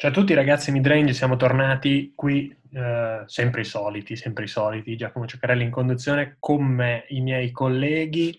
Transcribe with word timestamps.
Ciao 0.00 0.10
a 0.10 0.14
tutti 0.14 0.32
ragazzi 0.32 0.70
Midrange, 0.70 1.12
siamo 1.12 1.34
tornati 1.34 2.12
qui, 2.14 2.56
eh, 2.72 3.24
sempre 3.26 3.62
i 3.62 3.64
soliti, 3.64 4.14
sempre 4.14 4.44
i 4.44 4.46
soliti, 4.46 4.96
Giacomo 4.96 5.26
Cioccarelli 5.26 5.64
in 5.64 5.72
conduzione, 5.72 6.36
con 6.38 6.62
me 6.62 7.04
i 7.08 7.20
miei 7.20 7.50
colleghi, 7.50 8.38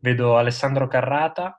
vedo 0.00 0.36
Alessandro 0.36 0.86
Carrata. 0.86 1.58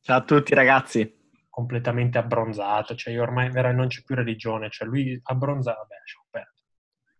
Ciao 0.00 0.18
a 0.18 0.24
tutti 0.24 0.52
ragazzi. 0.52 1.30
Completamente 1.48 2.18
abbronzato, 2.18 2.96
cioè 2.96 3.14
io 3.14 3.22
ormai 3.22 3.50
veramente 3.50 3.80
non 3.80 3.86
c'è 3.86 4.02
più 4.02 4.16
religione, 4.16 4.68
cioè 4.68 4.88
lui 4.88 5.16
abbronzato, 5.22 5.78
vabbè, 5.82 5.94
aperto. 6.26 6.62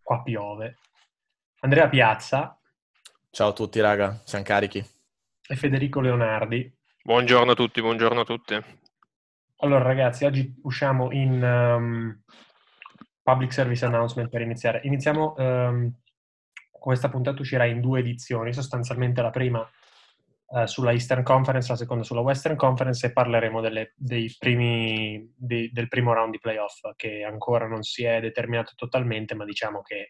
qua 0.02 0.20
piove. 0.20 0.78
Andrea 1.60 1.88
Piazza. 1.88 2.58
Ciao 3.30 3.50
a 3.50 3.52
tutti 3.52 3.78
raga, 3.78 4.20
siamo 4.24 4.44
carichi. 4.44 4.84
E 5.46 5.54
Federico 5.54 6.00
Leonardi. 6.00 6.76
Buongiorno 7.04 7.52
a 7.52 7.54
tutti, 7.54 7.80
buongiorno 7.80 8.22
a 8.22 8.24
tutti. 8.24 8.82
Allora 9.59 9.84
ragazzi, 9.84 10.25
oggi 10.25 10.52
usciamo 10.62 11.12
in 11.12 11.41
um, 11.43 12.23
public 13.23 13.52
service 13.52 13.84
announcement 13.84 14.28
per 14.28 14.41
iniziare. 14.41 14.80
Iniziamo, 14.83 15.34
um, 15.37 15.92
questa 16.70 17.09
puntata 17.09 17.41
uscirà 17.41 17.64
in 17.64 17.80
due 17.80 18.01
edizioni, 18.01 18.52
sostanzialmente 18.52 19.23
la 19.23 19.30
prima 19.30 19.66
uh, 20.47 20.64
sulla 20.66 20.91
Eastern 20.91 21.23
Conference, 21.23 21.70
la 21.70 21.77
seconda 21.77 22.02
sulla 22.02 22.20
Western 22.20 22.56
Conference 22.56 23.06
e 23.06 23.12
parleremo 23.12 23.61
delle, 23.61 23.95
primi, 24.38 25.33
di, 25.37 25.70
del 25.73 25.89
primo 25.89 26.12
round 26.12 26.33
di 26.33 26.41
playoff 26.41 26.91
che 26.97 27.23
ancora 27.23 27.69
non 27.69 27.83
si 27.84 28.05
è 28.05 28.20
determinato 28.20 28.73
totalmente, 28.75 29.34
ma 29.34 29.45
diciamo 29.45 29.83
che 29.83 30.09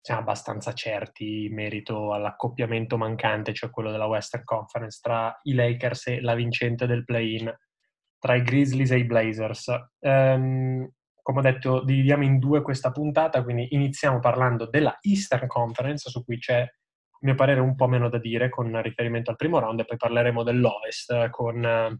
siamo 0.00 0.20
abbastanza 0.20 0.74
certi 0.74 1.46
in 1.46 1.54
merito 1.54 2.12
all'accoppiamento 2.12 2.98
mancante, 2.98 3.54
cioè 3.54 3.70
quello 3.70 3.90
della 3.90 4.06
Western 4.06 4.44
Conference 4.44 5.00
tra 5.02 5.36
i 5.44 5.54
Lakers 5.54 6.06
e 6.08 6.20
la 6.20 6.34
vincente 6.34 6.86
del 6.86 7.04
play-in 7.04 7.52
tra 8.18 8.34
i 8.34 8.42
Grizzlies 8.42 8.90
e 8.90 8.98
i 8.98 9.04
Blazers. 9.04 9.72
Um, 10.00 10.90
come 11.22 11.38
ho 11.38 11.42
detto, 11.42 11.84
dividiamo 11.84 12.24
in 12.24 12.38
due 12.38 12.62
questa 12.62 12.90
puntata, 12.90 13.42
quindi 13.42 13.68
iniziamo 13.74 14.18
parlando 14.18 14.66
della 14.66 14.96
Eastern 15.02 15.46
Conference, 15.46 16.08
su 16.08 16.24
cui 16.24 16.38
c'è, 16.38 16.60
a 16.60 17.18
mio 17.20 17.34
parere, 17.34 17.60
un 17.60 17.74
po' 17.74 17.86
meno 17.86 18.08
da 18.08 18.18
dire 18.18 18.48
con 18.48 18.80
riferimento 18.80 19.30
al 19.30 19.36
primo 19.36 19.58
round, 19.58 19.80
e 19.80 19.84
poi 19.84 19.96
parleremo 19.96 20.42
dell'Ovest 20.42 21.28
con 21.30 21.62
uh, 21.62 21.98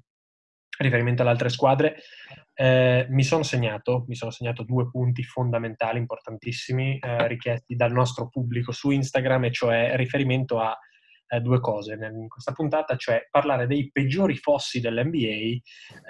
riferimento 0.79 1.23
alle 1.23 1.31
altre 1.33 1.51
squadre. 1.51 1.97
Eh, 2.55 3.07
mi 3.11 3.23
sono 3.23 3.43
segnato, 3.43 4.05
mi 4.09 4.15
sono 4.15 4.31
segnato 4.31 4.65
due 4.65 4.89
punti 4.89 5.23
fondamentali, 5.23 5.99
importantissimi, 5.99 6.99
eh, 6.99 7.29
richiesti 7.29 7.77
dal 7.77 7.93
nostro 7.93 8.29
pubblico 8.29 8.73
su 8.73 8.91
Instagram, 8.91 9.45
e 9.45 9.53
cioè 9.53 9.97
riferimento 9.97 10.59
a 10.59 10.77
eh, 11.29 11.41
due 11.41 11.61
cose 11.61 11.95
in 11.95 12.29
questa 12.29 12.53
puntata, 12.53 12.97
cioè 12.97 13.29
parlare 13.31 13.67
dei 13.67 13.91
peggiori 13.91 14.37
fossi 14.37 14.81
dell'NBA 14.81 15.61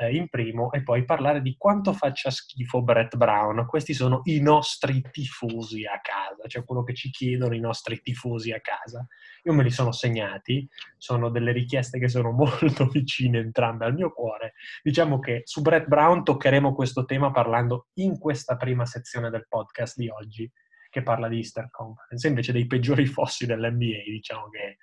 eh, 0.00 0.14
in 0.14 0.28
primo 0.28 0.72
e 0.72 0.82
poi 0.82 1.04
parlare 1.04 1.42
di 1.42 1.56
quanto 1.56 1.92
faccia 1.92 2.30
schifo 2.30 2.82
Brett 2.82 3.16
Brown. 3.16 3.66
Questi 3.66 3.94
sono 3.94 4.20
i 4.24 4.40
nostri 4.40 5.02
tifosi 5.10 5.84
a 5.84 6.00
casa, 6.00 6.46
cioè 6.46 6.64
quello 6.64 6.84
che 6.84 6.94
ci 6.94 7.10
chiedono 7.10 7.54
i 7.54 7.60
nostri 7.60 8.00
tifosi 8.00 8.52
a 8.52 8.60
casa. 8.60 9.06
Io 9.44 9.52
me 9.52 9.62
li 9.62 9.70
sono 9.70 9.92
segnati, 9.92 10.68
sono 10.96 11.30
delle 11.30 11.52
richieste 11.52 11.98
che 11.98 12.08
sono 12.08 12.30
molto 12.32 12.86
vicine 12.86 13.38
entrambe 13.38 13.84
al 13.84 13.94
mio 13.94 14.12
cuore. 14.12 14.54
Diciamo 14.82 15.18
che 15.18 15.42
su 15.44 15.62
Brett 15.62 15.86
Brown 15.86 16.24
toccheremo 16.24 16.74
questo 16.74 17.04
tema 17.04 17.30
parlando 17.30 17.88
in 17.94 18.18
questa 18.18 18.56
prima 18.56 18.86
sezione 18.86 19.30
del 19.30 19.46
podcast 19.48 19.96
di 19.96 20.08
oggi 20.08 20.50
che 20.90 21.02
parla 21.02 21.28
di 21.28 21.36
Easter 21.36 21.68
Conference, 21.70 22.26
invece 22.26 22.52
dei 22.52 22.66
peggiori 22.66 23.06
fossi 23.06 23.46
dell'NBA, 23.46 24.04
diciamo 24.06 24.48
che 24.48 24.78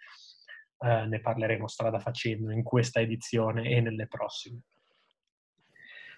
eh, 0.85 1.05
ne 1.07 1.19
parleremo 1.19 1.67
strada 1.67 1.99
facendo 1.99 2.51
in 2.51 2.61
questa 2.61 2.99
edizione 2.99 3.69
e 3.69 3.81
nelle 3.81 4.07
prossime. 4.07 4.61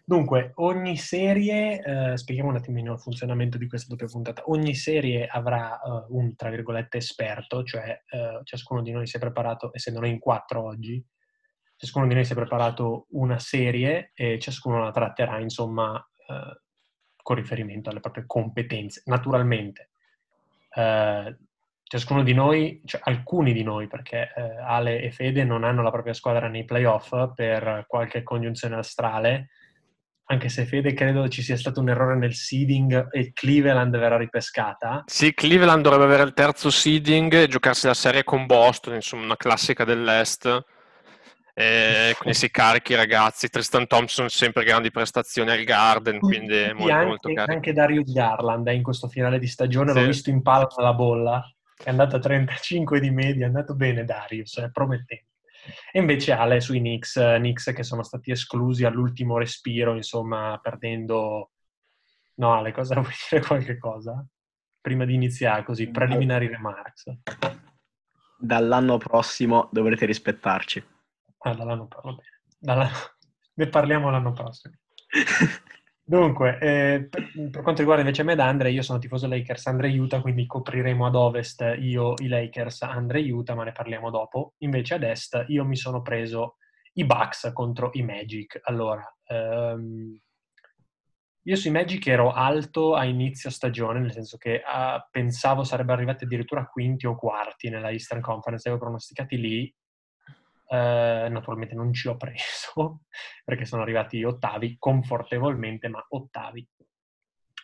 Dunque, 0.03 0.51
ogni 0.55 0.95
serie, 0.95 1.81
eh, 1.81 2.17
spieghiamo 2.17 2.49
un 2.49 2.55
attimino 2.55 2.93
il 2.93 2.99
funzionamento 2.99 3.57
di 3.57 3.67
questa 3.67 3.87
doppia 3.89 4.07
puntata, 4.07 4.43
ogni 4.45 4.73
serie 4.73 5.27
avrà 5.27 5.79
uh, 5.83 6.17
un, 6.17 6.33
tra 6.33 6.49
virgolette, 6.49 6.97
esperto, 6.97 7.63
cioè 7.63 8.03
uh, 8.11 8.41
ciascuno 8.43 8.81
di 8.81 8.91
noi 8.91 9.05
si 9.05 9.17
è 9.17 9.19
preparato, 9.19 9.69
essendo 9.73 9.99
noi 9.99 10.11
in 10.11 10.19
quattro 10.19 10.63
oggi, 10.63 11.05
ciascuno 11.75 12.07
di 12.07 12.13
noi 12.13 12.23
si 12.23 12.31
è 12.31 12.35
preparato 12.35 13.07
una 13.11 13.37
serie 13.37 14.11
e 14.13 14.39
ciascuno 14.39 14.81
la 14.81 14.91
tratterà, 14.91 15.39
insomma, 15.39 15.91
uh, 15.93 16.57
con 17.21 17.35
riferimento 17.35 17.89
alle 17.89 17.99
proprie 17.99 18.23
competenze. 18.25 19.01
Naturalmente, 19.07 19.89
ciascuno 21.87 22.21
di 22.21 22.33
noi, 22.33 22.81
cioè 22.85 23.01
alcuni 23.03 23.53
di 23.53 23.63
noi, 23.63 23.87
perché 23.87 24.33
eh, 24.35 24.57
Ale 24.65 25.01
e 25.01 25.11
Fede 25.11 25.43
non 25.43 25.63
hanno 25.63 25.81
la 25.81 25.91
propria 25.91 26.13
squadra 26.13 26.47
nei 26.47 26.65
playoff 26.65 27.13
per 27.33 27.85
qualche 27.87 28.23
congiunzione 28.23 28.75
astrale, 28.75 29.49
anche 30.29 30.49
se 30.49 30.65
Fede 30.65 30.93
credo 30.93 31.29
ci 31.29 31.41
sia 31.41 31.55
stato 31.55 31.79
un 31.79 31.89
errore 31.89 32.17
nel 32.17 32.33
seeding 32.33 33.07
e 33.11 33.31
Cleveland 33.31 33.97
verrà 33.97 34.17
ripescata. 34.17 35.03
Sì, 35.05 35.33
Cleveland 35.33 35.81
dovrebbe 35.81 36.03
avere 36.03 36.23
il 36.23 36.33
terzo 36.33 36.69
seeding 36.69 37.33
e 37.33 37.47
giocarsi 37.47 37.87
la 37.87 37.93
serie 37.93 38.25
con 38.25 38.45
Boston, 38.45 38.95
insomma 38.95 39.23
una 39.23 39.37
classica 39.37 39.85
dell'Est. 39.85 40.65
E 41.53 42.13
quindi 42.19 42.37
si 42.37 42.51
carichi 42.51 42.91
i 42.91 42.95
ragazzi. 42.95 43.49
Tristan 43.49 43.87
Thompson 43.87 44.29
sempre 44.29 44.63
grandi 44.63 44.91
prestazioni 44.91 45.49
al 45.49 45.63
Garden, 45.63 46.19
quindi 46.19 46.71
molto, 46.75 46.93
anche, 46.93 47.05
molto 47.07 47.33
carico. 47.33 47.53
Anche 47.53 47.73
Darius 47.73 48.11
Garland 48.11 48.67
è 48.67 48.73
in 48.73 48.83
questo 48.83 49.07
finale 49.07 49.39
di 49.39 49.47
stagione, 49.47 49.91
sì. 49.91 49.99
l'ho 49.99 50.05
visto 50.05 50.29
in 50.29 50.43
palla 50.43 50.67
alla 50.75 50.93
bolla 50.93 51.51
è 51.83 51.89
andato 51.89 52.15
a 52.15 52.19
35 52.19 52.99
di 52.99 53.11
media, 53.11 53.45
è 53.45 53.47
andato 53.47 53.75
bene 53.75 54.03
Darius, 54.03 54.59
è 54.59 54.71
promettente. 54.71 55.25
E 55.91 55.99
invece 55.99 56.31
Ale 56.31 56.61
sui 56.61 56.79
Knicks, 56.79 57.13
Knicks 57.37 57.73
che 57.73 57.83
sono 57.83 58.03
stati 58.03 58.31
esclusi 58.31 58.85
all'ultimo 58.85 59.37
respiro, 59.37 59.95
insomma, 59.95 60.59
perdendo... 60.61 61.51
No 62.35 62.53
Ale, 62.53 62.71
cosa 62.71 62.95
vuoi 63.01 63.13
dire 63.29 63.45
qualche 63.45 63.77
cosa? 63.77 64.25
Prima 64.79 65.05
di 65.05 65.13
iniziare 65.13 65.63
così, 65.63 65.89
preliminari 65.89 66.47
remarks. 66.47 67.05
Dall'anno 68.39 68.97
prossimo 68.97 69.69
dovrete 69.71 70.05
rispettarci. 70.05 70.85
Ah, 71.39 71.53
dall'anno 71.53 71.87
prossimo, 71.87 72.21
Dall'anno... 72.59 72.95
Ne 73.57 73.67
parliamo 73.69 74.11
l'anno 74.11 74.33
prossimo. 74.33 74.75
Dunque, 76.09 76.57
eh, 76.59 77.05
per, 77.09 77.33
per, 77.51 77.61
quanto 77.61 77.81
riguarda 77.81 78.01
invece 78.01 78.23
me 78.23 78.31
ed 78.31 78.39
Andre, 78.39 78.71
io 78.71 78.81
sono 78.81 78.97
tifoso 78.97 79.27
Lakers, 79.27 79.67
Andre 79.67 79.89
Utah, 79.89 80.21
quindi 80.21 80.45
copriremo 80.45 81.05
ad 81.05 81.15
ovest 81.15 81.75
io 81.79 82.13
i 82.19 82.29
Lakers, 82.29 82.83
Andre 82.83 83.19
Utah, 83.29 83.55
ma 83.55 83.65
ne 83.65 83.73
parliamo 83.73 84.09
dopo. 84.09 84.53
Invece 84.59 84.93
ad 84.93 85.03
est 85.03 85.43
io 85.49 85.65
mi 85.65 85.75
sono 85.75 86.01
preso 86.01 86.55
i 86.93 87.03
Bucks 87.05 87.51
contro 87.53 87.89
i 87.91 88.03
Magic. 88.03 88.57
Allora, 88.63 89.03
ehm, 89.25 90.17
io 91.43 91.55
sui 91.57 91.71
Magic 91.71 92.07
ero 92.07 92.31
alto 92.31 92.95
a 92.95 93.03
inizio 93.03 93.49
stagione, 93.49 93.99
nel 93.99 94.13
senso 94.13 94.37
che 94.37 94.61
ah, 94.65 95.05
pensavo 95.11 95.65
sarebbero 95.65 95.97
arrivati 95.97 96.23
addirittura 96.23 96.67
quinti 96.67 97.05
o 97.05 97.17
quarti 97.17 97.69
nella 97.69 97.91
Eastern 97.91 98.21
Conference, 98.21 98.65
avevo 98.69 98.81
pronosticati 98.81 99.37
lì 99.37 99.75
eh, 100.69 101.27
naturalmente 101.29 101.75
non 101.75 101.93
ci 101.93 102.07
ho 102.07 102.17
preso 102.17 103.01
perché 103.43 103.65
sono 103.65 103.81
arrivati 103.81 104.23
ottavi 104.23 104.75
confortevolmente, 104.77 105.87
ma 105.87 106.05
ottavi 106.09 106.67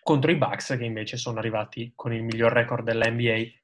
contro 0.01 0.31
i 0.31 0.35
Bucks 0.35 0.75
che 0.77 0.83
invece 0.83 1.17
sono 1.17 1.39
arrivati 1.39 1.93
con 1.95 2.13
il 2.13 2.23
miglior 2.23 2.51
record 2.51 2.83
dell'NBA. 2.83 3.61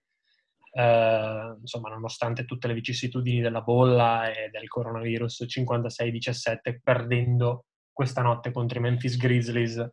Eh, 0.71 1.55
insomma, 1.59 1.89
nonostante 1.89 2.45
tutte 2.45 2.67
le 2.67 2.73
vicissitudini 2.73 3.41
della 3.41 3.61
bolla 3.61 4.31
e 4.31 4.49
del 4.49 4.67
coronavirus 4.67 5.45
56-17, 5.47 6.79
perdendo 6.81 7.65
questa 7.91 8.21
notte 8.21 8.51
contro 8.51 8.79
i 8.79 8.81
Memphis 8.81 9.17
Grizzlies, 9.17 9.85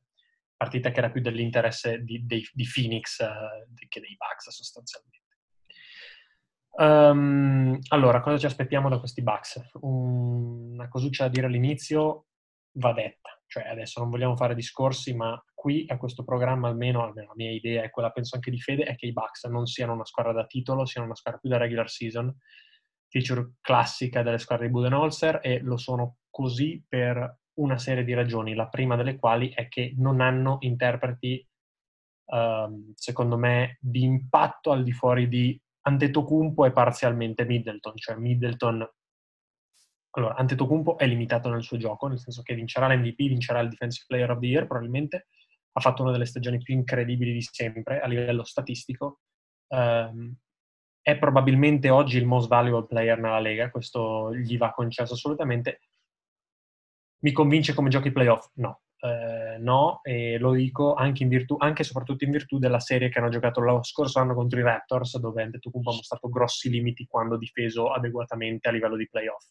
partita 0.56 0.90
che 0.90 0.98
era 0.98 1.10
più 1.10 1.20
dell'interesse 1.20 2.02
di, 2.02 2.24
di, 2.24 2.48
di 2.52 2.68
Phoenix 2.72 3.20
eh, 3.20 3.86
che 3.88 4.00
dei 4.00 4.16
Bucks 4.16 4.50
sostanzialmente. 4.50 5.15
Um, 6.78 7.78
allora, 7.88 8.20
cosa 8.20 8.36
ci 8.36 8.46
aspettiamo 8.46 8.90
da 8.90 8.98
questi 8.98 9.22
Bucks? 9.22 9.70
Una 9.80 10.88
cosuccia 10.88 11.24
da 11.24 11.30
dire 11.30 11.46
all'inizio 11.46 12.26
va 12.72 12.92
detta, 12.92 13.30
cioè 13.46 13.64
adesso 13.64 14.00
non 14.00 14.10
vogliamo 14.10 14.36
fare 14.36 14.54
discorsi, 14.54 15.14
ma 15.14 15.42
qui 15.54 15.86
a 15.88 15.96
questo 15.96 16.22
programma 16.22 16.68
almeno, 16.68 17.02
almeno 17.02 17.28
la 17.28 17.34
mia 17.34 17.50
idea 17.50 17.82
e 17.82 17.90
quella 17.90 18.10
penso 18.10 18.34
anche 18.34 18.50
di 18.50 18.60
Fede, 18.60 18.84
è 18.84 18.94
che 18.94 19.06
i 19.06 19.12
Bucks 19.12 19.44
non 19.44 19.66
siano 19.66 19.94
una 19.94 20.04
squadra 20.04 20.32
da 20.32 20.44
titolo, 20.44 20.84
siano 20.84 21.06
una 21.06 21.16
squadra 21.16 21.40
più 21.40 21.48
da 21.48 21.56
regular 21.56 21.88
season, 21.88 22.34
feature 23.08 23.52
classica 23.62 24.22
delle 24.22 24.38
squadre 24.38 24.66
di 24.66 24.72
Budenholzer 24.72 25.40
e 25.42 25.60
lo 25.60 25.78
sono 25.78 26.18
così 26.28 26.84
per 26.86 27.38
una 27.54 27.78
serie 27.78 28.04
di 28.04 28.12
ragioni, 28.12 28.54
la 28.54 28.68
prima 28.68 28.96
delle 28.96 29.16
quali 29.16 29.48
è 29.48 29.68
che 29.68 29.94
non 29.96 30.20
hanno 30.20 30.58
interpreti, 30.60 31.46
um, 32.26 32.92
secondo 32.94 33.38
me, 33.38 33.78
di 33.80 34.02
impatto 34.02 34.72
al 34.72 34.82
di 34.82 34.92
fuori 34.92 35.26
di 35.26 35.58
Antetokounmpo 35.86 36.64
è 36.64 36.72
parzialmente 36.72 37.44
Middleton, 37.44 37.96
cioè 37.96 38.16
Middleton 38.16 38.88
allora, 40.16 40.34
Antetokounmpo 40.36 40.96
è 40.96 41.06
limitato 41.06 41.50
nel 41.50 41.62
suo 41.62 41.76
gioco, 41.76 42.06
nel 42.08 42.18
senso 42.18 42.42
che 42.42 42.54
vincerà 42.54 42.88
l'MVP, 42.88 43.16
vincerà 43.16 43.60
il 43.60 43.68
Defensive 43.68 44.06
Player 44.08 44.30
of 44.30 44.38
the 44.38 44.46
Year, 44.46 44.66
probabilmente 44.66 45.26
ha 45.72 45.80
fatto 45.80 46.02
una 46.02 46.10
delle 46.10 46.24
stagioni 46.24 46.56
più 46.58 46.74
incredibili 46.74 47.32
di 47.32 47.42
sempre 47.42 48.00
a 48.00 48.06
livello 48.06 48.42
statistico. 48.42 49.20
Um, 49.68 50.34
è 51.02 51.18
probabilmente 51.18 51.90
oggi 51.90 52.16
il 52.16 52.24
most 52.24 52.48
valuable 52.48 52.86
player 52.86 53.18
nella 53.18 53.40
Lega, 53.40 53.70
questo 53.70 54.34
gli 54.34 54.56
va 54.56 54.72
concesso 54.72 55.12
assolutamente. 55.12 55.80
Mi 57.18 57.32
convince 57.32 57.74
come 57.74 57.90
giochi 57.90 58.10
playoff? 58.10 58.48
No. 58.54 58.80
Eh, 58.98 59.58
no, 59.58 60.00
e 60.02 60.38
lo 60.38 60.52
dico 60.52 60.94
anche, 60.94 61.22
in 61.22 61.28
virtù, 61.28 61.56
anche 61.58 61.82
e 61.82 61.84
soprattutto 61.84 62.24
in 62.24 62.30
virtù 62.30 62.58
della 62.58 62.80
serie 62.80 63.08
che 63.08 63.18
hanno 63.18 63.28
giocato 63.28 63.60
lo 63.60 63.82
scorso 63.82 64.18
anno 64.18 64.34
contro 64.34 64.58
i 64.58 64.62
Raptors, 64.62 65.18
dove 65.18 65.42
Antetokounmpo 65.42 65.90
ha 65.90 65.94
mostrato 65.94 66.28
grossi 66.28 66.70
limiti 66.70 67.06
quando 67.06 67.36
difeso 67.36 67.92
adeguatamente 67.92 68.68
a 68.68 68.72
livello 68.72 68.96
di 68.96 69.08
playoff. 69.08 69.44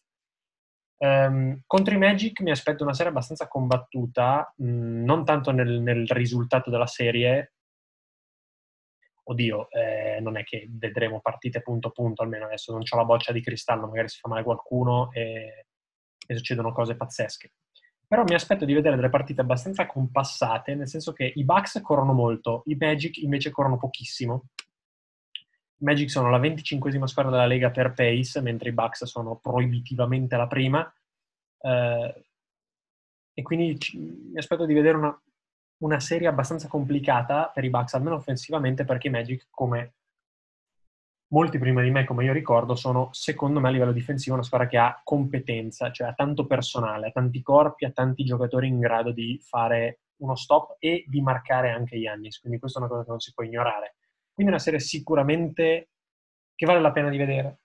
Um, 0.98 1.60
contro 1.66 1.94
i 1.94 1.98
Magic 1.98 2.40
mi 2.40 2.50
aspetto 2.50 2.82
una 2.82 2.94
serie 2.94 3.10
abbastanza 3.12 3.48
combattuta, 3.48 4.52
mh, 4.56 4.66
mm, 4.66 5.04
non 5.04 5.24
tanto 5.24 5.50
nel, 5.52 5.80
nel, 5.80 6.06
risultato 6.08 6.70
della 6.70 6.86
serie. 6.86 7.52
Oddio, 9.28 9.68
eh, 9.70 10.20
non 10.20 10.36
è 10.36 10.44
che 10.44 10.66
vedremo 10.70 11.20
partite 11.20 11.60
punto 11.60 11.90
punto, 11.90 12.22
almeno 12.22 12.46
adesso 12.46 12.72
non 12.72 12.82
ho 12.88 12.96
la 12.96 13.04
boccia 13.04 13.32
di 13.32 13.42
cristallo, 13.42 13.86
magari 13.88 14.08
si 14.08 14.18
fa 14.20 14.28
male 14.28 14.44
qualcuno 14.44 15.10
e, 15.12 15.66
e 16.26 16.36
succedono 16.36 16.72
cose 16.72 16.96
pazzesche. 16.96 17.50
Però 18.08 18.22
mi 18.22 18.34
aspetto 18.34 18.64
di 18.64 18.72
vedere 18.72 18.94
delle 18.94 19.10
partite 19.10 19.40
abbastanza 19.40 19.86
compassate, 19.86 20.74
nel 20.74 20.88
senso 20.88 21.12
che 21.12 21.32
i 21.34 21.44
Bucks 21.44 21.80
corrono 21.82 22.12
molto, 22.12 22.62
i 22.66 22.76
Magic 22.78 23.18
invece 23.18 23.50
corrono 23.50 23.78
pochissimo. 23.78 24.44
I 25.78 25.84
Magic 25.84 26.08
sono 26.08 26.30
la 26.30 26.38
25esima 26.38 27.04
squadra 27.04 27.32
della 27.32 27.46
Lega 27.46 27.70
per 27.70 27.92
pace, 27.94 28.40
mentre 28.40 28.68
i 28.68 28.72
Bucks 28.72 29.04
sono 29.04 29.36
proibitivamente 29.36 30.36
la 30.36 30.46
prima. 30.46 30.94
Eh, 31.58 32.24
e 33.34 33.42
quindi 33.42 33.78
ci, 33.78 33.98
mi 33.98 34.38
aspetto 34.38 34.64
di 34.64 34.72
vedere 34.72 34.96
una, 34.96 35.22
una 35.78 36.00
serie 36.00 36.28
abbastanza 36.28 36.68
complicata 36.68 37.50
per 37.52 37.64
i 37.64 37.70
Bucks, 37.70 37.94
almeno 37.94 38.14
offensivamente, 38.14 38.84
perché 38.84 39.08
i 39.08 39.10
Magic, 39.10 39.48
come 39.50 39.95
molti 41.28 41.58
prima 41.58 41.82
di 41.82 41.90
me, 41.90 42.04
come 42.04 42.24
io 42.24 42.32
ricordo, 42.32 42.74
sono 42.74 43.08
secondo 43.12 43.60
me 43.60 43.68
a 43.68 43.70
livello 43.70 43.92
difensivo 43.92 44.34
una 44.34 44.44
squadra 44.44 44.68
che 44.68 44.78
ha 44.78 45.00
competenza, 45.02 45.90
cioè 45.90 46.08
ha 46.08 46.14
tanto 46.14 46.46
personale, 46.46 47.08
ha 47.08 47.10
tanti 47.10 47.42
corpi, 47.42 47.84
ha 47.84 47.90
tanti 47.90 48.24
giocatori 48.24 48.68
in 48.68 48.78
grado 48.78 49.10
di 49.10 49.40
fare 49.42 50.00
uno 50.18 50.36
stop 50.36 50.76
e 50.78 51.04
di 51.06 51.20
marcare 51.20 51.70
anche 51.70 51.96
Yannis, 51.96 52.40
quindi 52.40 52.58
questa 52.58 52.78
è 52.78 52.82
una 52.82 52.90
cosa 52.90 53.04
che 53.04 53.10
non 53.10 53.20
si 53.20 53.32
può 53.34 53.44
ignorare. 53.44 53.96
Quindi 54.32 54.52
è 54.52 54.54
una 54.54 54.64
serie 54.64 54.80
sicuramente 54.80 55.88
che 56.54 56.66
vale 56.66 56.80
la 56.80 56.92
pena 56.92 57.08
di 57.08 57.16
vedere. 57.16 57.60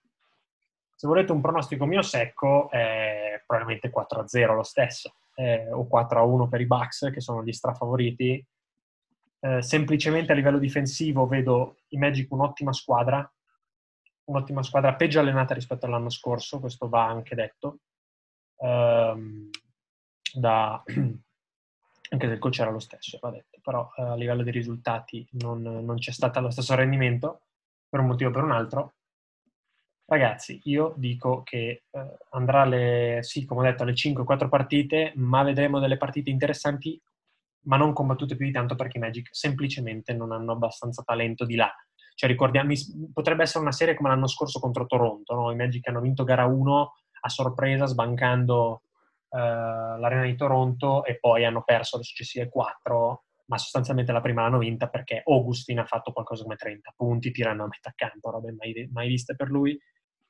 Se 0.96 1.08
volete 1.08 1.32
un 1.32 1.42
pronostico 1.42 1.86
mio 1.86 2.02
secco, 2.02 2.70
è 2.70 3.42
probabilmente 3.46 3.90
4-0 3.90 4.54
lo 4.54 4.64
stesso, 4.64 5.16
eh, 5.36 5.72
o 5.72 5.88
4-1 5.88 6.48
per 6.48 6.62
i 6.62 6.68
Bucks, 6.68 7.10
che 7.12 7.22
sono 7.22 7.44
gli 7.44 7.52
strafavoriti. 7.52 8.46
Eh, 9.40 9.62
semplicemente 9.62 10.32
a 10.32 10.36
livello 10.36 10.60
difensivo 10.60 11.26
vedo 11.26 11.78
i 11.90 11.98
Magic 11.98 12.32
un'ottima 12.32 12.72
squadra, 12.72 13.30
un'ottima 14.32 14.64
squadra 14.64 14.96
peggio 14.96 15.20
allenata 15.20 15.54
rispetto 15.54 15.86
all'anno 15.86 16.10
scorso, 16.10 16.60
questo 16.60 16.90
va 16.90 17.06
anche 17.06 17.36
detto. 17.36 17.80
Um, 18.56 19.50
da, 20.34 20.82
anche 20.88 22.28
se 22.28 22.34
il 22.34 22.40
coach 22.40 22.60
era 22.60 22.72
lo 22.72 22.80
stesso, 22.80 23.20
va 23.22 23.32
detto, 23.32 23.60
però 23.62 23.92
uh, 23.96 24.02
a 24.02 24.16
livello 24.16 24.44
di 24.44 24.52
risultati 24.52 25.28
non, 25.34 25.62
non, 25.62 25.98
c'è 25.98 26.12
stato 26.12 26.40
lo 26.40 26.50
stesso 26.50 26.76
rendimento, 26.76 27.42
per 27.90 28.00
un 28.00 28.08
motivo 28.08 28.30
o 28.30 28.34
per 28.34 28.44
un 28.44 28.52
altro. 28.52 28.94
Ragazzi, 30.06 30.60
io 30.66 30.94
dico 30.98 31.44
che 31.44 31.84
uh, 31.90 32.18
andrà 32.32 32.62
alle, 32.62 33.20
sì, 33.22 33.46
come 33.46 33.62
ho 33.62 33.64
detto, 33.64 33.84
alle 33.84 33.94
5-4 33.94 34.50
partite, 34.50 35.14
ma 35.16 35.44
vedremo 35.44 35.80
delle 35.80 35.98
partite 35.98 36.30
interessanti, 36.30 37.00
ma 37.64 37.78
non 37.78 37.94
combattute 37.94 38.36
più 38.36 38.46
di 38.46 38.52
tanto 38.52 38.76
perché 38.76 38.98
i 38.98 39.02
Magic 39.02 39.30
semplicemente 39.32 40.14
non 40.14 40.32
hanno 40.32 40.54
abbastanza 40.54 41.04
talento 41.04 41.46
di 41.46 41.56
là 41.56 41.72
cioè, 42.22 42.30
ricordiamo, 42.30 42.72
potrebbe 43.12 43.42
essere 43.42 43.62
una 43.62 43.72
serie 43.72 43.96
come 43.96 44.10
l'anno 44.10 44.28
scorso 44.28 44.60
contro 44.60 44.86
Toronto, 44.86 45.34
no? 45.34 45.52
i 45.52 45.56
Magic 45.56 45.88
hanno 45.88 46.02
vinto 46.02 46.24
gara 46.24 46.46
1 46.46 46.94
a 47.22 47.30
sorpresa, 47.30 47.88
sbancando 47.88 48.84
uh, 49.28 49.38
l'arena 49.40 50.26
di 50.26 50.36
Toronto 50.36 51.04
e 51.04 51.18
poi 51.18 51.46
hanno 51.46 51.64
perso 51.64 51.98
le 51.98 52.04
successive 52.04 52.48
4, 52.48 53.24
ma 53.46 53.58
sostanzialmente 53.58 54.12
la 54.12 54.22
prima 54.22 54.44
l'hanno 54.44 54.60
vinta 54.60 54.88
perché 54.88 55.24
Augustin 55.26 55.80
ha 55.80 55.86
fatto 55.86 56.12
qualcosa 56.12 56.44
come 56.44 56.58
30 56.58 56.94
punti 56.96 57.32
tirando 57.32 57.64
a 57.64 57.68
metà 57.68 57.92
campo, 57.96 58.30
robe 58.30 58.52
mai, 58.52 58.88
mai 58.94 59.08
viste 59.08 59.36
per 59.36 59.50
lui 59.50 59.76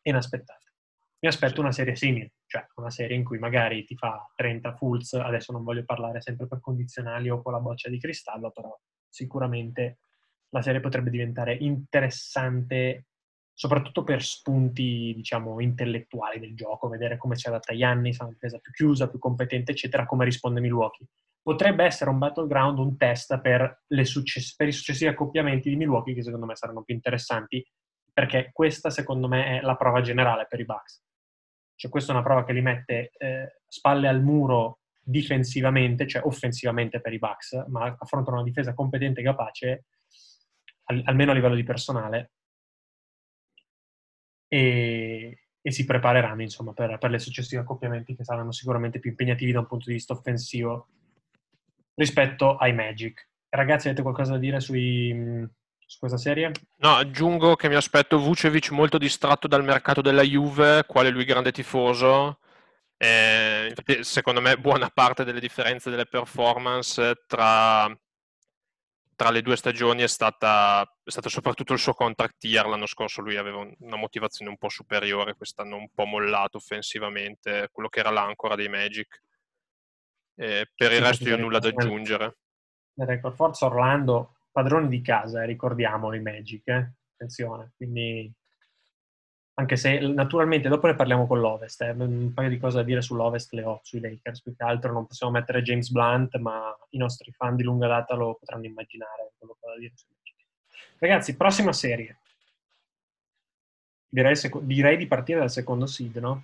inaspettate. 0.03 0.71
Mi 1.19 1.27
aspetto 1.27 1.59
una 1.59 1.73
serie 1.73 1.97
simile, 1.97 2.35
cioè 2.45 2.65
una 2.75 2.89
serie 2.89 3.17
in 3.17 3.25
cui 3.25 3.37
magari 3.37 3.83
ti 3.83 3.97
fa 3.97 4.31
30 4.33 4.75
fulls, 4.77 5.11
adesso 5.15 5.51
non 5.51 5.65
voglio 5.65 5.83
parlare 5.83 6.21
sempre 6.21 6.47
per 6.47 6.61
condizionali 6.61 7.29
o 7.29 7.41
con 7.41 7.51
la 7.51 7.59
boccia 7.59 7.89
di 7.89 7.99
cristallo, 7.99 8.49
però 8.49 8.73
sicuramente 9.09 9.97
la 10.51 10.61
serie 10.61 10.79
potrebbe 10.79 11.09
diventare 11.09 11.55
interessante 11.55 13.07
soprattutto 13.53 14.03
per 14.03 14.23
spunti, 14.23 15.13
diciamo, 15.15 15.59
intellettuali 15.61 16.39
del 16.39 16.55
gioco, 16.55 16.87
vedere 16.87 17.17
come 17.17 17.35
si 17.35 17.47
adatta 17.47 17.73
Yannis, 17.73 18.17
una 18.17 18.31
difesa 18.31 18.57
più 18.57 18.71
chiusa, 18.71 19.07
più 19.07 19.19
competente, 19.19 19.71
eccetera, 19.71 20.07
come 20.07 20.25
risponde 20.25 20.59
Milwaukee. 20.61 21.05
Potrebbe 21.43 21.83
essere 21.83 22.09
un 22.09 22.17
battleground, 22.17 22.79
un 22.79 22.97
test 22.97 23.39
per, 23.39 23.83
success- 24.01 24.55
per 24.55 24.67
i 24.67 24.71
successivi 24.71 25.11
accoppiamenti 25.11 25.69
di 25.69 25.75
Milwaukee, 25.75 26.15
che 26.15 26.23
secondo 26.23 26.47
me 26.47 26.55
saranno 26.55 26.81
più 26.81 26.95
interessanti, 26.95 27.63
perché 28.11 28.49
questa, 28.51 28.89
secondo 28.89 29.27
me, 29.27 29.59
è 29.59 29.61
la 29.61 29.75
prova 29.75 30.01
generale 30.01 30.47
per 30.49 30.59
i 30.59 30.65
Bucks. 30.65 31.03
Cioè, 31.75 31.91
questa 31.91 32.13
è 32.13 32.15
una 32.15 32.23
prova 32.23 32.43
che 32.43 32.53
li 32.53 32.61
mette 32.61 33.11
eh, 33.17 33.59
spalle 33.67 34.07
al 34.07 34.23
muro 34.23 34.79
difensivamente, 34.99 36.07
cioè 36.07 36.23
offensivamente 36.25 36.99
per 36.99 37.13
i 37.13 37.19
Bucks, 37.19 37.65
ma 37.67 37.95
affrontano 37.97 38.37
una 38.37 38.45
difesa 38.45 38.73
competente 38.73 39.21
e 39.21 39.23
capace 39.23 39.85
almeno 41.05 41.31
a 41.31 41.33
livello 41.33 41.55
di 41.55 41.63
personale, 41.63 42.31
e, 44.47 45.45
e 45.61 45.71
si 45.71 45.85
prepareranno 45.85 46.41
insomma, 46.41 46.73
per, 46.73 46.97
per 46.97 47.09
le 47.09 47.19
successive 47.19 47.61
accoppiamenti 47.61 48.15
che 48.15 48.23
saranno 48.23 48.51
sicuramente 48.51 48.99
più 48.99 49.11
impegnativi 49.11 49.51
da 49.51 49.59
un 49.59 49.67
punto 49.67 49.85
di 49.87 49.93
vista 49.93 50.13
offensivo 50.13 50.87
rispetto 51.95 52.57
ai 52.57 52.73
Magic. 52.73 53.29
Ragazzi, 53.49 53.87
avete 53.87 54.01
qualcosa 54.01 54.33
da 54.33 54.37
dire 54.37 54.59
sui, 54.59 55.47
su 55.85 55.99
questa 55.99 56.17
serie? 56.17 56.51
No, 56.77 56.95
aggiungo 56.95 57.55
che 57.55 57.67
mi 57.67 57.75
aspetto 57.75 58.17
Vucevic 58.17 58.71
molto 58.71 58.97
distratto 58.97 59.47
dal 59.47 59.63
mercato 59.63 60.01
della 60.01 60.23
Juve, 60.23 60.85
quale 60.85 61.09
lui 61.09 61.25
grande 61.25 61.51
tifoso. 61.51 62.39
Eh, 62.97 63.67
infatti, 63.69 64.03
secondo 64.03 64.41
me, 64.41 64.57
buona 64.57 64.89
parte 64.89 65.23
delle 65.23 65.39
differenze 65.39 65.89
delle 65.89 66.05
performance 66.05 67.23
tra 67.27 67.87
tra 69.21 69.29
le 69.29 69.43
due 69.43 69.55
stagioni 69.55 70.01
è, 70.01 70.07
stata, 70.07 70.81
è 70.81 71.11
stato 71.11 71.29
soprattutto 71.29 71.73
il 71.73 71.79
suo 71.79 71.93
contract 71.93 72.43
year. 72.45 72.65
L'anno 72.65 72.87
scorso 72.87 73.21
lui 73.21 73.37
aveva 73.37 73.63
una 73.77 73.95
motivazione 73.95 74.49
un 74.49 74.57
po' 74.57 74.67
superiore, 74.67 75.35
quest'anno 75.35 75.75
un 75.75 75.89
po' 75.93 76.05
mollato 76.05 76.57
offensivamente, 76.57 77.69
quello 77.71 77.87
che 77.87 77.99
era 77.99 78.09
l'ancora 78.09 78.55
dei 78.55 78.67
Magic. 78.67 79.21
E 80.33 80.71
per 80.75 80.91
il 80.93 81.01
resto 81.01 81.29
io 81.29 81.37
nulla 81.37 81.59
da 81.59 81.67
aggiungere. 81.67 82.37
Forza 83.35 83.67
Orlando, 83.67 84.37
padroni 84.49 84.87
di 84.87 85.01
casa, 85.01 85.43
eh, 85.43 85.45
ricordiamolo 85.45 86.15
i 86.15 86.21
Magic, 86.21 86.67
eh? 86.69 86.93
attenzione. 87.13 87.73
Quindi 87.77 88.33
anche 89.53 89.75
se 89.75 89.99
naturalmente 89.99 90.69
dopo 90.69 90.87
ne 90.87 90.95
parliamo 90.95 91.27
con 91.27 91.39
l'Ovest, 91.39 91.81
eh. 91.81 91.91
un 91.91 92.33
paio 92.33 92.49
di 92.49 92.57
cose 92.57 92.77
da 92.77 92.83
dire 92.83 93.01
sull'Ovest 93.01 93.51
le 93.53 93.63
ho, 93.63 93.79
sui 93.83 93.99
Lakers, 93.99 94.41
più 94.41 94.55
che 94.55 94.63
altro 94.63 94.93
non 94.93 95.05
possiamo 95.05 95.33
mettere 95.33 95.61
James 95.61 95.89
Blunt, 95.89 96.37
ma 96.37 96.75
i 96.91 96.97
nostri 96.97 97.31
fan 97.31 97.55
di 97.55 97.63
lunga 97.63 97.87
data 97.87 98.15
lo 98.15 98.35
potranno 98.35 98.65
immaginare. 98.65 99.33
Ragazzi, 100.99 101.35
prossima 101.35 101.73
serie. 101.73 102.17
Direi, 104.07 104.35
direi 104.61 104.97
di 104.97 105.07
partire 105.07 105.39
dal 105.39 105.49
secondo 105.49 105.85
seed, 105.85 106.17
no? 106.17 106.43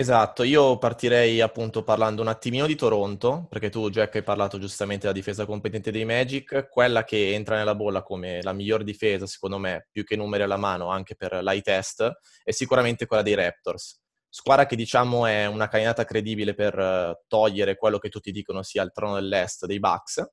Esatto, 0.00 0.44
io 0.44 0.78
partirei 0.78 1.40
appunto 1.40 1.82
parlando 1.82 2.22
un 2.22 2.28
attimino 2.28 2.66
di 2.66 2.76
Toronto, 2.76 3.48
perché 3.50 3.68
tu 3.68 3.90
Jack 3.90 4.14
hai 4.14 4.22
parlato 4.22 4.56
giustamente 4.56 5.02
della 5.02 5.12
difesa 5.12 5.44
competente 5.44 5.90
dei 5.90 6.04
Magic, 6.04 6.68
quella 6.68 7.02
che 7.02 7.34
entra 7.34 7.56
nella 7.56 7.74
bolla 7.74 8.02
come 8.04 8.40
la 8.42 8.52
miglior 8.52 8.84
difesa, 8.84 9.26
secondo 9.26 9.58
me, 9.58 9.88
più 9.90 10.04
che 10.04 10.14
numeri 10.14 10.44
alla 10.44 10.56
mano 10.56 10.88
anche 10.90 11.16
per 11.16 11.42
l'eye 11.42 11.62
test, 11.62 12.08
è 12.44 12.52
sicuramente 12.52 13.06
quella 13.06 13.24
dei 13.24 13.34
Raptors. 13.34 14.00
Squadra 14.28 14.66
che 14.66 14.76
diciamo 14.76 15.26
è 15.26 15.46
una 15.46 15.66
candidata 15.66 16.04
credibile 16.04 16.54
per 16.54 16.78
eh, 16.78 17.20
togliere 17.26 17.76
quello 17.76 17.98
che 17.98 18.08
tutti 18.08 18.30
dicono 18.30 18.62
sia 18.62 18.84
il 18.84 18.92
trono 18.92 19.14
dell'est 19.16 19.66
dei 19.66 19.80
Bucks, 19.80 20.24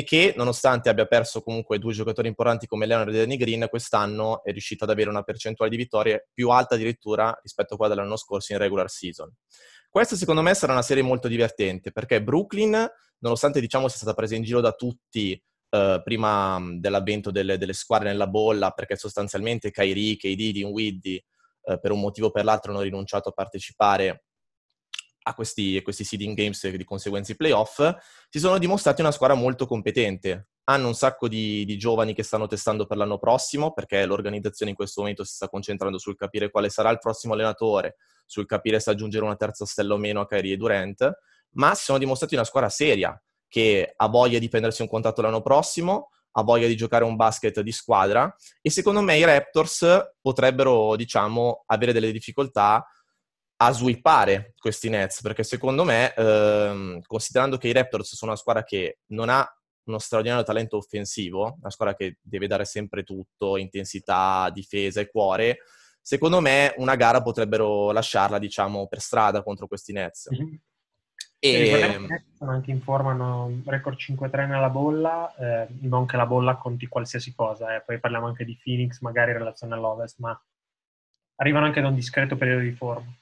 e 0.00 0.02
che 0.02 0.32
nonostante 0.34 0.88
abbia 0.88 1.04
perso 1.04 1.42
comunque 1.42 1.78
due 1.78 1.92
giocatori 1.92 2.26
importanti 2.26 2.66
come 2.66 2.86
Leonard 2.86 3.14
e 3.14 3.18
Danny 3.18 3.36
Green, 3.36 3.66
quest'anno 3.68 4.42
è 4.42 4.50
riuscito 4.50 4.84
ad 4.84 4.90
avere 4.90 5.10
una 5.10 5.22
percentuale 5.22 5.70
di 5.70 5.76
vittorie 5.76 6.28
più 6.32 6.48
alta 6.48 6.74
addirittura 6.74 7.38
rispetto 7.42 7.74
a 7.74 7.76
quella 7.76 7.94
dell'anno 7.94 8.16
scorso 8.16 8.52
in 8.52 8.58
regular 8.58 8.88
season. 8.88 9.30
Questa 9.90 10.16
secondo 10.16 10.40
me 10.40 10.54
sarà 10.54 10.72
una 10.72 10.80
serie 10.80 11.02
molto 11.02 11.28
divertente 11.28 11.92
perché 11.92 12.22
Brooklyn, 12.22 12.88
nonostante 13.18 13.60
diciamo 13.60 13.88
sia 13.88 13.98
stata 13.98 14.14
presa 14.14 14.36
in 14.36 14.42
giro 14.42 14.62
da 14.62 14.72
tutti 14.72 15.32
eh, 15.68 16.00
prima 16.02 16.58
dell'avvento 16.78 17.30
delle, 17.30 17.58
delle, 17.58 17.74
squadre 17.74 18.08
nella 18.08 18.26
bolla, 18.26 18.70
perché 18.70 18.96
sostanzialmente 18.96 19.70
Kyrie, 19.70 20.16
KD, 20.16 20.52
Dinwiddie 20.52 21.24
eh, 21.62 21.78
per 21.78 21.90
un 21.90 22.00
motivo 22.00 22.28
o 22.28 22.30
per 22.30 22.44
l'altro 22.44 22.72
hanno 22.72 22.80
rinunciato 22.80 23.28
a 23.28 23.32
partecipare 23.32 24.24
a 25.22 25.34
questi, 25.34 25.80
questi 25.82 26.04
seeding 26.04 26.36
games 26.36 26.62
e 26.64 26.76
di 26.76 26.84
conseguenza 26.84 27.32
i 27.32 27.36
playoff, 27.36 27.82
si 28.28 28.38
sono 28.38 28.58
dimostrati 28.58 29.00
una 29.00 29.10
squadra 29.10 29.36
molto 29.36 29.66
competente. 29.66 30.48
Hanno 30.64 30.86
un 30.86 30.94
sacco 30.94 31.28
di, 31.28 31.64
di, 31.64 31.76
giovani 31.76 32.14
che 32.14 32.22
stanno 32.22 32.46
testando 32.46 32.86
per 32.86 32.96
l'anno 32.96 33.18
prossimo, 33.18 33.72
perché 33.72 34.04
l'organizzazione 34.06 34.70
in 34.70 34.76
questo 34.76 35.00
momento 35.00 35.24
si 35.24 35.34
sta 35.34 35.48
concentrando 35.48 35.98
sul 35.98 36.16
capire 36.16 36.50
quale 36.50 36.68
sarà 36.70 36.90
il 36.90 36.98
prossimo 36.98 37.34
allenatore, 37.34 37.96
sul 38.24 38.46
capire 38.46 38.78
se 38.80 38.90
aggiungere 38.90 39.24
una 39.24 39.36
terza 39.36 39.66
stella 39.66 39.94
o 39.94 39.98
meno 39.98 40.20
a 40.20 40.26
Kyrie 40.26 40.54
e 40.54 40.56
Durant, 40.56 41.10
ma 41.52 41.74
si 41.74 41.84
sono 41.84 41.98
dimostrati 41.98 42.34
una 42.34 42.44
squadra 42.44 42.68
seria, 42.68 43.20
che 43.48 43.92
ha 43.96 44.06
voglia 44.06 44.38
di 44.38 44.48
prendersi 44.48 44.82
un 44.82 44.88
contratto 44.88 45.22
l'anno 45.22 45.42
prossimo, 45.42 46.10
ha 46.32 46.42
voglia 46.42 46.68
di 46.68 46.76
giocare 46.76 47.02
un 47.04 47.16
basket 47.16 47.60
di 47.60 47.72
squadra 47.72 48.32
e 48.60 48.70
secondo 48.70 49.00
me 49.00 49.18
i 49.18 49.24
Raptors 49.24 50.12
potrebbero, 50.20 50.94
diciamo, 50.94 51.64
avere 51.66 51.92
delle 51.92 52.12
difficoltà 52.12 52.86
a 53.62 53.72
swippare 53.72 54.54
questi 54.58 54.88
Nets, 54.88 55.20
perché 55.20 55.42
secondo 55.42 55.84
me, 55.84 56.14
ehm, 56.14 57.00
considerando 57.02 57.58
che 57.58 57.68
i 57.68 57.72
Raptors 57.72 58.14
sono 58.14 58.30
una 58.30 58.40
squadra 58.40 58.64
che 58.64 59.00
non 59.08 59.28
ha 59.28 59.46
uno 59.84 59.98
straordinario 59.98 60.44
talento 60.44 60.78
offensivo, 60.78 61.56
una 61.60 61.70
squadra 61.70 61.94
che 61.94 62.16
deve 62.22 62.46
dare 62.46 62.64
sempre 62.64 63.02
tutto, 63.02 63.58
intensità, 63.58 64.48
difesa 64.50 65.00
e 65.00 65.10
cuore, 65.10 65.58
secondo 66.00 66.40
me 66.40 66.72
una 66.78 66.94
gara 66.96 67.20
potrebbero 67.20 67.90
lasciarla, 67.92 68.38
diciamo, 68.38 68.86
per 68.86 69.00
strada 69.00 69.42
contro 69.42 69.66
questi 69.66 69.92
Nets. 69.92 70.28
Mm-hmm. 70.32 70.54
E... 71.38 72.24
Sono 72.32 72.52
anche 72.52 72.70
in 72.70 72.80
forma, 72.80 73.10
hanno 73.10 73.60
record 73.66 73.98
5-3 73.98 74.46
nella 74.46 74.70
bolla, 74.70 75.34
eh, 75.36 75.66
non 75.80 76.06
che 76.06 76.16
la 76.16 76.26
bolla 76.26 76.56
conti 76.56 76.86
qualsiasi 76.86 77.34
cosa, 77.34 77.76
eh. 77.76 77.82
poi 77.82 78.00
parliamo 78.00 78.26
anche 78.26 78.46
di 78.46 78.58
Phoenix, 78.62 79.00
magari 79.00 79.32
in 79.32 79.38
relazione 79.38 79.74
all'Ovest, 79.74 80.18
ma 80.18 80.38
arrivano 81.36 81.66
anche 81.66 81.82
da 81.82 81.88
un 81.88 81.94
discreto 81.94 82.36
periodo 82.36 82.62
di 82.62 82.72
forma. 82.72 83.12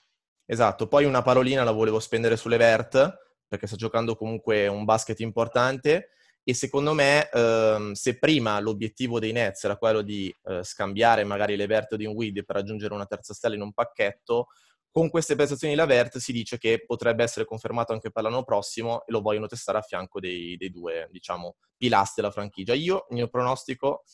Esatto, 0.50 0.88
poi 0.88 1.05
una 1.05 1.21
parolina 1.21 1.62
la 1.62 1.73
volevo 1.73 2.00
spendere 2.00 2.38
sulle 2.38 2.57
Vert, 2.57 3.43
perché 3.47 3.67
sta 3.67 3.76
giocando 3.76 4.17
comunque 4.17 4.67
un 4.67 4.87
basket 4.87 5.21
importante 5.21 6.09
e 6.43 6.55
secondo 6.55 6.95
me 6.95 7.28
ehm, 7.28 7.93
se 7.93 8.19
prima 8.19 8.59
l'obiettivo 8.59 9.19
dei 9.19 9.33
Nets 9.33 9.64
era 9.64 9.76
quello 9.76 10.00
di 10.00 10.35
eh, 10.45 10.64
scambiare 10.64 11.23
magari 11.25 11.55
le 11.55 11.67
Vert 11.67 11.97
di 11.97 12.07
un 12.07 12.14
Weed 12.14 12.47
per 12.47 12.57
raggiungere 12.57 12.95
una 12.95 13.05
terza 13.05 13.35
stella 13.35 13.57
in 13.57 13.61
un 13.61 13.75
pacchetto, 13.75 14.47
con 14.90 15.11
queste 15.11 15.35
prestazioni 15.35 15.75
la 15.75 15.85
Vert 15.85 16.17
si 16.17 16.33
dice 16.33 16.57
che 16.57 16.83
potrebbe 16.83 17.23
essere 17.23 17.45
confermato 17.45 17.93
anche 17.93 18.11
per 18.11 18.23
l'anno 18.23 18.43
prossimo 18.43 19.05
e 19.05 19.12
lo 19.12 19.21
vogliono 19.21 19.49
testare 19.49 19.76
a 19.76 19.83
fianco 19.83 20.19
dei, 20.19 20.57
dei 20.57 20.71
due, 20.71 21.09
diciamo, 21.11 21.57
pilastri 21.76 22.23
della 22.23 22.33
franchigia. 22.33 22.73
Io, 22.73 23.05
il 23.11 23.17
mio 23.17 23.28
pronostico 23.28 24.05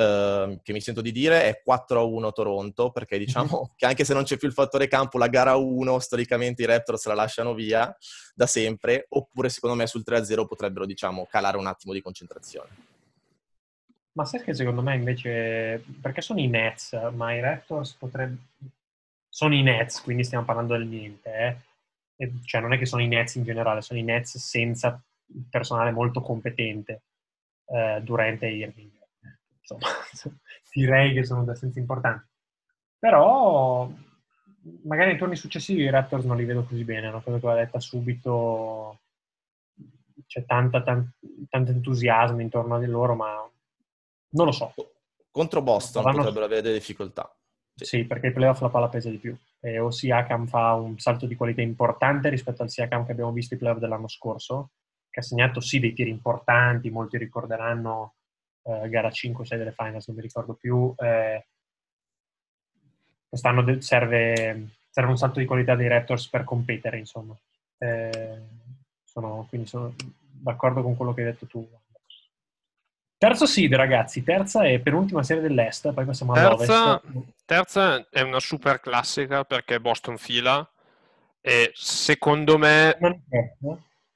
Ehm, 0.00 0.60
che 0.62 0.72
mi 0.72 0.80
sento 0.80 1.02
di 1.02 1.12
dire 1.12 1.42
è 1.42 1.62
4-1 1.62 2.32
Toronto, 2.32 2.90
perché 2.90 3.18
diciamo 3.18 3.72
che 3.76 3.84
anche 3.84 4.04
se 4.04 4.14
non 4.14 4.22
c'è 4.22 4.38
più 4.38 4.48
il 4.48 4.54
fattore 4.54 4.88
campo, 4.88 5.18
la 5.18 5.28
gara 5.28 5.56
1 5.56 5.98
storicamente 5.98 6.62
i 6.62 6.64
Raptors 6.64 7.04
la 7.06 7.14
lasciano 7.14 7.52
via 7.52 7.94
da 8.34 8.46
sempre, 8.46 9.04
oppure 9.10 9.50
secondo 9.50 9.76
me 9.76 9.86
sul 9.86 10.02
3-0 10.06 10.46
potrebbero 10.46 10.86
diciamo 10.86 11.26
calare 11.26 11.58
un 11.58 11.66
attimo 11.66 11.92
di 11.92 12.00
concentrazione. 12.00 12.68
Ma 14.12 14.24
sai 14.24 14.42
che 14.42 14.54
secondo 14.54 14.80
me 14.80 14.96
invece, 14.96 15.84
perché 16.00 16.22
sono 16.22 16.40
i 16.40 16.48
Nets, 16.48 16.92
ma 17.12 17.34
i 17.34 17.40
Raptors 17.40 17.92
potrebbero... 17.92 18.40
Sono 19.28 19.54
i 19.54 19.62
Nets, 19.62 20.00
quindi 20.00 20.24
stiamo 20.24 20.44
parlando 20.44 20.76
del 20.76 20.86
niente, 20.86 21.62
eh? 22.16 22.32
cioè 22.44 22.60
non 22.60 22.72
è 22.72 22.78
che 22.78 22.86
sono 22.86 23.02
i 23.02 23.06
Nets 23.06 23.34
in 23.34 23.44
generale, 23.44 23.82
sono 23.82 23.98
i 23.98 24.02
Nets 24.02 24.38
senza 24.38 25.00
personale 25.48 25.92
molto 25.92 26.20
competente, 26.20 27.02
eh, 27.66 28.00
Durante 28.02 28.46
e 28.46 28.56
Irving 28.56 28.99
insomma, 29.74 30.38
direi 30.72 31.12
che 31.12 31.24
sono 31.24 31.40
abbastanza 31.40 31.78
importanti. 31.78 32.26
Però 32.98 33.90
magari 34.82 35.10
nei 35.10 35.18
turni 35.18 35.36
successivi 35.36 35.82
i 35.82 35.90
Raptors 35.90 36.24
non 36.24 36.36
li 36.36 36.44
vedo 36.44 36.64
così 36.64 36.84
bene, 36.84 37.06
è 37.06 37.10
una 37.10 37.20
cosa 37.20 37.38
che 37.38 37.46
va 37.46 37.54
detta 37.54 37.80
subito, 37.80 39.00
c'è 40.26 40.44
tanta, 40.44 40.82
tan, 40.82 41.10
tanto 41.48 41.70
entusiasmo 41.70 42.40
intorno 42.40 42.76
a 42.76 42.78
di 42.78 42.86
loro, 42.86 43.14
ma 43.14 43.48
non 44.30 44.46
lo 44.46 44.52
so. 44.52 44.74
Contro 45.30 45.62
Boston 45.62 46.02
Vanno... 46.02 46.18
potrebbero 46.18 46.44
avere 46.44 46.62
delle 46.62 46.78
difficoltà. 46.78 47.34
Sì. 47.74 47.84
sì, 47.84 48.04
perché 48.04 48.28
il 48.28 48.32
playoff 48.32 48.60
la 48.60 48.68
palla 48.68 48.88
pesa 48.88 49.08
di 49.08 49.16
più. 49.16 49.36
E 49.60 49.78
o 49.78 49.90
Siakam 49.90 50.46
fa 50.46 50.74
un 50.74 50.98
salto 50.98 51.26
di 51.26 51.34
qualità 51.34 51.62
importante 51.62 52.28
rispetto 52.28 52.62
al 52.62 52.70
Siakam 52.70 53.06
che 53.06 53.12
abbiamo 53.12 53.32
visto 53.32 53.54
i 53.54 53.56
playoff 53.56 53.78
dell'anno 53.78 54.08
scorso, 54.08 54.72
che 55.08 55.20
ha 55.20 55.22
segnato 55.22 55.60
sì 55.60 55.80
dei 55.80 55.92
tiri 55.92 56.10
importanti, 56.10 56.90
molti 56.90 57.16
ricorderanno 57.16 58.14
eh, 58.62 58.88
gara 58.88 59.10
5 59.10 59.42
o 59.42 59.46
6 59.46 59.58
delle 59.58 59.72
finals, 59.72 60.06
non 60.08 60.16
mi 60.16 60.22
ricordo 60.22 60.54
più. 60.54 60.94
Eh, 60.96 61.46
quest'anno 63.28 63.62
de- 63.62 63.80
serve, 63.80 64.68
serve, 64.90 65.10
un 65.10 65.18
salto 65.18 65.38
di 65.38 65.46
qualità 65.46 65.74
dei 65.74 65.88
Raptors 65.88 66.28
per 66.28 66.44
competere, 66.44 66.98
insomma. 66.98 67.36
Eh, 67.78 68.38
sono, 69.04 69.46
quindi 69.48 69.66
sono 69.66 69.94
d'accordo 70.30 70.82
con 70.82 70.96
quello 70.96 71.14
che 71.14 71.20
hai 71.22 71.26
detto 71.32 71.46
tu. 71.46 71.68
Terzo 73.16 73.44
seed, 73.44 73.74
ragazzi, 73.74 74.22
terza 74.22 74.64
e 74.64 74.80
penultima 74.80 75.22
serie 75.22 75.42
dell'Est, 75.42 75.92
poi 75.92 76.06
passiamo 76.06 76.32
terza, 76.32 77.02
all'Ovest. 77.02 77.34
Terza 77.44 78.08
è 78.08 78.22
una 78.22 78.40
super 78.40 78.80
classica 78.80 79.44
perché 79.44 79.78
Boston 79.78 80.16
fila 80.16 80.66
e 81.42 81.70
secondo 81.74 82.56
me... 82.56 82.96
Non, 82.98 83.22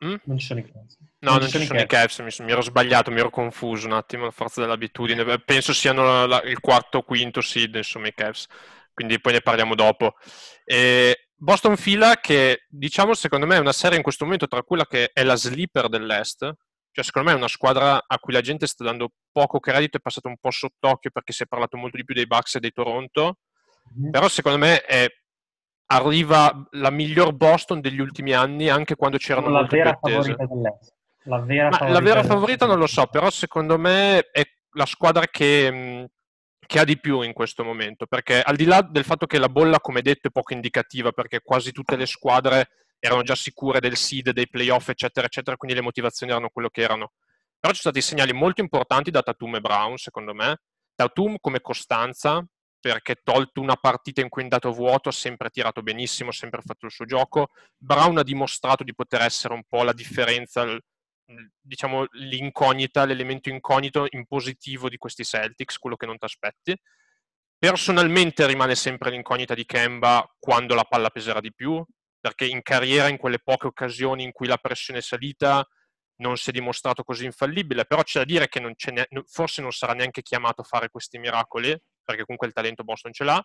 mm? 0.05 0.15
non 0.25 0.39
ci 0.39 0.47
sono 0.47 0.61
i 0.61 0.71
casi. 0.71 0.97
No, 1.25 1.31
non, 1.31 1.41
non 1.41 1.49
ci 1.49 1.65
sono 1.65 1.81
i 1.81 1.87
Cavs, 1.87 2.19
mi, 2.19 2.45
mi, 2.45 2.53
ero 2.53 2.61
sbagliato, 2.61 3.11
mi 3.11 3.19
ero 3.19 3.31
confuso 3.31 3.87
un 3.87 3.95
attimo, 3.95 4.27
a 4.27 4.31
forza 4.31 4.61
dell'abitudine. 4.61 5.39
Penso 5.41 5.73
siano 5.73 6.05
la, 6.05 6.27
la, 6.27 6.43
il 6.43 6.61
quarto 6.61 6.99
o 6.99 7.03
quinto 7.03 7.41
seed, 7.41 7.75
insomma, 7.75 8.09
i 8.09 8.15
Cavs. 8.15 8.47
Quindi 8.93 9.21
poi 9.21 9.33
ne 9.33 9.41
parliamo 9.41 9.75
dopo. 9.75 10.15
E 10.65 11.29
Boston 11.35 11.77
fila 11.77 12.17
che, 12.17 12.65
diciamo, 12.69 13.15
secondo 13.15 13.47
me 13.47 13.57
è 13.57 13.61
una 13.61 13.73
serie 13.73 13.97
in 13.97 14.03
questo 14.03 14.25
momento 14.25 14.47
tra 14.47 14.63
quella 14.63 14.87
che 14.87 15.11
è 15.13 15.23
la 15.23 15.35
sleeper 15.35 15.89
dell'Est, 15.89 16.41
cioè 16.91 17.05
secondo 17.05 17.29
me 17.29 17.35
è 17.35 17.39
una 17.39 17.49
squadra 17.49 18.05
a 18.07 18.19
cui 18.19 18.33
la 18.33 18.41
gente 18.41 18.67
sta 18.67 18.85
dando 18.85 19.11
poco 19.33 19.59
credito, 19.59 19.97
è 19.97 20.01
passato 20.01 20.29
un 20.29 20.37
po' 20.39 20.51
sott'occhio 20.51 21.11
perché 21.11 21.33
si 21.33 21.43
è 21.43 21.47
parlato 21.47 21.77
molto 21.77 21.97
di 21.97 22.05
più 22.05 22.15
dei 22.15 22.27
Bucks 22.27 22.55
e 22.55 22.61
dei 22.61 22.71
Toronto, 22.71 23.39
mm-hmm. 23.99 24.11
però 24.11 24.29
secondo 24.29 24.59
me 24.59 24.81
è 24.83 25.09
arriva 25.87 26.67
la 26.71 26.91
miglior 26.91 27.35
Boston 27.35 27.81
degli 27.81 28.01
ultimi 28.01 28.33
anni, 28.33 28.69
anche 28.69 28.95
quando 28.95 29.19
c'erano 29.19 29.49
la 29.49 29.67
vera 29.69 29.99
favorita 30.01 30.47
dell'Est. 30.47 30.94
La 31.25 31.41
vera, 31.41 31.71
favorita, 31.71 31.99
la 31.99 32.05
vera 32.05 32.23
favorita 32.23 32.67
non 32.67 32.79
lo 32.79 32.87
so, 32.87 33.07
però 33.07 33.31
secondo 33.31 33.79
me 33.79 34.29
è 34.31 34.43
la 34.73 34.85
squadra 34.87 35.27
che, 35.27 36.09
che, 36.67 36.79
ha 36.79 36.85
di 36.85 36.99
più 36.99 37.23
in 37.23 37.33
questo 37.33 37.65
momento, 37.65 38.07
perché 38.07 38.43
al 38.43 38.57
di 38.57 38.65
là 38.65 38.83
del 38.83 39.05
fatto 39.05 39.27
che 39.27 39.39
la 39.39 39.49
bolla, 39.49 39.81
come 39.81 40.03
detto, 40.03 40.29
è 40.29 40.31
poco 40.31 40.53
indicativa, 40.53 41.13
perché 41.13 41.41
quasi 41.41 41.73
tutte 41.73 41.97
le 41.97 42.07
squadre 42.07 42.69
erano 42.99 43.23
già 43.23 43.35
sicure 43.35 43.81
del 43.81 43.97
seed, 43.97 44.31
dei 44.31 44.49
playoff, 44.49 44.89
eccetera, 44.89 45.27
eccetera, 45.27 45.57
quindi 45.57 45.77
le 45.77 45.83
motivazioni 45.83 46.33
erano 46.33 46.51
quello 46.51 46.69
che 46.69 46.83
erano. 46.83 47.13
Però 47.59 47.73
ci 47.73 47.81
sono 47.81 47.95
stati 47.95 48.03
segnali 48.03 48.33
molto 48.33 48.61
importanti 48.61 49.11
da 49.11 49.23
Tatum 49.23 49.55
e 49.55 49.61
Brown, 49.61 49.97
secondo 49.97 50.35
me. 50.35 50.61
Tatum 50.95 51.37
come 51.41 51.61
costanza, 51.61 52.45
perché 52.79 53.17
tolto 53.23 53.63
una 53.63 53.77
partita 53.77 54.21
in 54.21 54.29
cui 54.29 54.43
è 54.43 54.45
andato 54.45 54.71
vuoto 54.71 55.09
ha 55.09 55.13
sempre 55.13 55.49
tirato 55.49 55.81
benissimo, 55.81 56.29
ha 56.29 56.35
sempre 56.35 56.61
fatto 56.63 56.85
il 56.85 56.93
suo 56.93 57.07
gioco. 57.07 57.49
Brown 57.79 58.19
ha 58.19 58.23
dimostrato 58.23 58.85
di 58.85 58.95
poter 58.95 59.23
essere 59.23 59.55
un 59.55 59.63
po' 59.67 59.83
la 59.83 59.95
differenza, 59.95 60.67
diciamo 61.61 62.07
l'incognita, 62.13 63.05
l'elemento 63.05 63.49
incognito 63.49 64.07
in 64.11 64.27
positivo 64.27 64.89
di 64.89 64.97
questi 64.97 65.25
Celtics, 65.25 65.79
quello 65.79 65.97
che 65.97 66.07
non 66.07 66.19
ti 66.19 66.25
aspetti. 66.25 66.77
Personalmente 67.59 68.47
rimane 68.47 68.75
sempre 68.75 69.11
l'incognita 69.11 69.55
di 69.55 69.65
Kemba 69.65 70.27
quando 70.39 70.75
la 70.75 70.85
palla 70.85 71.11
peserà 71.11 71.41
di 71.41 71.53
più, 71.53 71.83
perché 72.21 72.47
in 72.47 72.63
carriera, 72.63 73.09
in 73.09 73.17
quelle 73.17 73.39
poche 73.39 73.67
occasioni 73.67 74.23
in 74.23 74.33
cui 74.33 74.47
la 74.47 74.59
pressione 74.59 74.99
è 75.01 75.03
salita, 75.03 75.67
non 76.17 76.37
si 76.37 76.51
è 76.51 76.53
dimostrato 76.53 77.03
così 77.03 77.25
infallibile, 77.25 77.87
però 77.87 78.03
c'è 78.03 78.21
da 78.21 78.25
dire 78.25 78.49
che 78.49 78.61
non 78.61 78.75
ne- 78.93 79.09
forse 79.27 79.63
non 79.63 79.73
sarà 79.73 79.95
neanche 79.95 80.23
chiamato 80.23 80.61
a 80.61 80.65
fare 80.65 80.89
questi 80.89 81.19
miracoli, 81.19 81.77
perché 82.05 82.25
comunque 82.25 82.47
il 82.47 82.53
talento 82.53 82.85
Boston 82.85 83.13
ce 83.13 83.25
l'ha. 83.25 83.45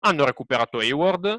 Hanno 0.00 0.24
recuperato 0.24 0.78
Hayward, 0.78 1.38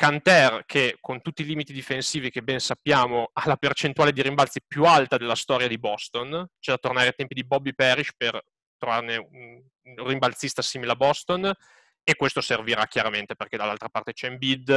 Canter, 0.00 0.64
che 0.64 0.96
con 0.98 1.20
tutti 1.20 1.42
i 1.42 1.44
limiti 1.44 1.74
difensivi 1.74 2.30
che 2.30 2.42
ben 2.42 2.58
sappiamo 2.58 3.28
ha 3.34 3.42
la 3.44 3.58
percentuale 3.58 4.14
di 4.14 4.22
rimbalzi 4.22 4.62
più 4.66 4.86
alta 4.86 5.18
della 5.18 5.34
storia 5.34 5.68
di 5.68 5.76
Boston, 5.76 6.48
c'è 6.58 6.72
da 6.72 6.78
tornare 6.78 7.08
ai 7.08 7.14
tempi 7.14 7.34
di 7.34 7.44
Bobby 7.44 7.74
Parrish 7.74 8.14
per 8.16 8.42
trovarne 8.78 9.18
un 9.18 9.62
rimbalzista 9.82 10.62
simile 10.62 10.92
a 10.92 10.96
Boston 10.96 11.52
e 12.02 12.16
questo 12.16 12.40
servirà 12.40 12.86
chiaramente 12.86 13.36
perché 13.36 13.58
dall'altra 13.58 13.90
parte 13.90 14.14
c'è 14.14 14.28
Embiid, 14.28 14.70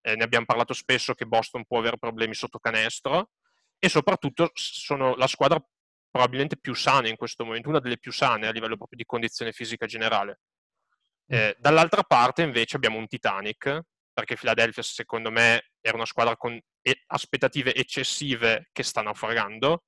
eh, 0.00 0.14
ne 0.14 0.22
abbiamo 0.22 0.46
parlato 0.46 0.74
spesso 0.74 1.12
che 1.12 1.26
Boston 1.26 1.64
può 1.64 1.80
avere 1.80 1.98
problemi 1.98 2.34
sotto 2.34 2.60
canestro 2.60 3.30
e 3.80 3.88
soprattutto 3.88 4.52
sono 4.54 5.16
la 5.16 5.26
squadra 5.26 5.60
probabilmente 6.08 6.56
più 6.56 6.74
sana 6.74 7.08
in 7.08 7.16
questo 7.16 7.44
momento, 7.44 7.68
una 7.68 7.80
delle 7.80 7.98
più 7.98 8.12
sane 8.12 8.46
a 8.46 8.52
livello 8.52 8.76
proprio 8.76 8.98
di 8.98 9.04
condizione 9.04 9.50
fisica 9.50 9.86
generale. 9.86 10.38
Eh, 11.26 11.56
dall'altra 11.58 12.04
parte 12.04 12.42
invece 12.42 12.76
abbiamo 12.76 12.98
un 12.98 13.08
Titanic 13.08 13.84
perché 14.18 14.34
Philadelphia 14.34 14.82
secondo 14.82 15.30
me 15.30 15.70
era 15.80 15.94
una 15.94 16.04
squadra 16.04 16.36
con 16.36 16.60
aspettative 17.06 17.72
eccessive 17.72 18.68
che 18.72 18.82
sta 18.82 19.00
naufragando. 19.00 19.84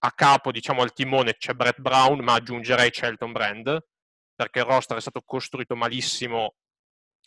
A 0.00 0.12
capo, 0.12 0.52
diciamo, 0.52 0.82
al 0.82 0.92
timone 0.92 1.34
c'è 1.34 1.54
Brett 1.54 1.80
Brown, 1.80 2.20
ma 2.20 2.34
aggiungerei 2.34 2.90
Shelton 2.92 3.32
Brand, 3.32 3.86
perché 4.34 4.58
il 4.58 4.66
roster 4.66 4.98
è 4.98 5.00
stato 5.00 5.22
costruito 5.24 5.74
malissimo 5.76 6.56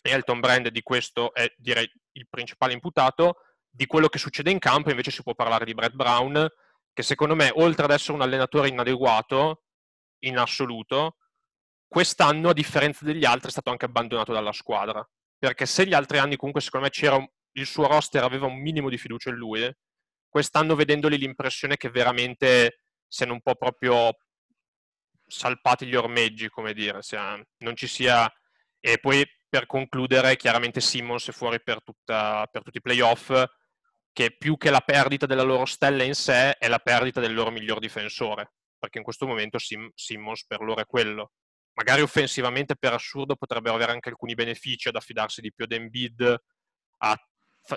e 0.00 0.10
Elton 0.10 0.38
Brand 0.38 0.68
di 0.68 0.80
questo 0.82 1.34
è, 1.34 1.52
direi, 1.56 1.90
il 2.12 2.28
principale 2.30 2.72
imputato. 2.72 3.38
Di 3.68 3.86
quello 3.86 4.06
che 4.06 4.18
succede 4.18 4.52
in 4.52 4.60
campo 4.60 4.90
invece 4.90 5.10
si 5.10 5.24
può 5.24 5.34
parlare 5.34 5.64
di 5.64 5.74
Brett 5.74 5.94
Brown, 5.94 6.48
che 6.92 7.02
secondo 7.02 7.34
me, 7.34 7.50
oltre 7.52 7.86
ad 7.86 7.90
essere 7.90 8.12
un 8.12 8.22
allenatore 8.22 8.68
inadeguato 8.68 9.64
in 10.20 10.38
assoluto, 10.38 11.16
quest'anno, 11.88 12.50
a 12.50 12.54
differenza 12.54 13.04
degli 13.04 13.24
altri, 13.24 13.48
è 13.48 13.50
stato 13.50 13.70
anche 13.70 13.86
abbandonato 13.86 14.32
dalla 14.32 14.52
squadra 14.52 15.04
perché 15.42 15.66
se 15.66 15.84
gli 15.84 15.92
altri 15.92 16.18
anni 16.18 16.36
comunque 16.36 16.60
secondo 16.60 16.86
me 16.86 16.92
c'era 16.92 17.18
il 17.54 17.66
suo 17.66 17.88
roster 17.88 18.22
aveva 18.22 18.46
un 18.46 18.60
minimo 18.60 18.88
di 18.88 18.96
fiducia 18.96 19.30
in 19.30 19.34
lui, 19.34 19.68
quest'anno 20.28 20.76
vedendoli 20.76 21.18
l'impressione 21.18 21.76
che 21.76 21.90
veramente 21.90 22.84
siano 23.08 23.32
un 23.32 23.40
po' 23.40 23.56
proprio 23.56 24.16
salpati 25.26 25.84
gli 25.86 25.96
ormeggi, 25.96 26.48
come 26.48 26.72
dire, 26.72 27.02
sia, 27.02 27.42
non 27.58 27.74
ci 27.74 27.88
sia... 27.88 28.32
E 28.78 28.98
poi 28.98 29.24
per 29.48 29.66
concludere, 29.66 30.36
chiaramente 30.36 30.80
Simmons 30.80 31.28
è 31.28 31.32
fuori 31.32 31.60
per, 31.60 31.82
tutta, 31.82 32.46
per 32.48 32.62
tutti 32.62 32.78
i 32.78 32.80
playoff, 32.80 33.32
che 34.12 34.36
più 34.36 34.56
che 34.56 34.70
la 34.70 34.80
perdita 34.80 35.26
della 35.26 35.42
loro 35.42 35.64
stella 35.64 36.04
in 36.04 36.14
sé 36.14 36.52
è 36.52 36.68
la 36.68 36.78
perdita 36.78 37.18
del 37.18 37.34
loro 37.34 37.50
miglior 37.50 37.80
difensore, 37.80 38.52
perché 38.78 38.98
in 38.98 39.04
questo 39.04 39.26
momento 39.26 39.58
Sim- 39.58 39.90
Simmons 39.92 40.46
per 40.46 40.60
loro 40.60 40.80
è 40.80 40.86
quello. 40.86 41.32
Magari 41.74 42.02
offensivamente 42.02 42.76
per 42.76 42.92
assurdo 42.92 43.36
potrebbero 43.36 43.74
avere 43.74 43.92
anche 43.92 44.10
alcuni 44.10 44.34
benefici 44.34 44.88
ad 44.88 44.96
affidarsi 44.96 45.40
di 45.40 45.52
più 45.52 45.64
ad 45.64 45.72
Embiid, 45.72 46.42
a 46.98 47.28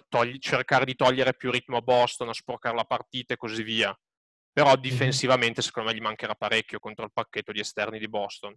togli- 0.09 0.39
cercare 0.39 0.85
di 0.85 0.95
togliere 0.95 1.35
più 1.35 1.51
ritmo 1.51 1.77
a 1.77 1.81
Boston, 1.81 2.29
a 2.29 2.33
sporcare 2.33 2.75
la 2.75 2.83
partita 2.83 3.33
e 3.33 3.37
così 3.37 3.63
via. 3.63 3.97
Però 4.51 4.75
difensivamente 4.75 5.61
secondo 5.61 5.89
me 5.89 5.95
gli 5.95 6.01
mancherà 6.01 6.35
parecchio 6.35 6.79
contro 6.79 7.05
il 7.05 7.11
pacchetto 7.13 7.51
di 7.51 7.59
esterni 7.59 7.99
di 7.99 8.07
Boston. 8.07 8.55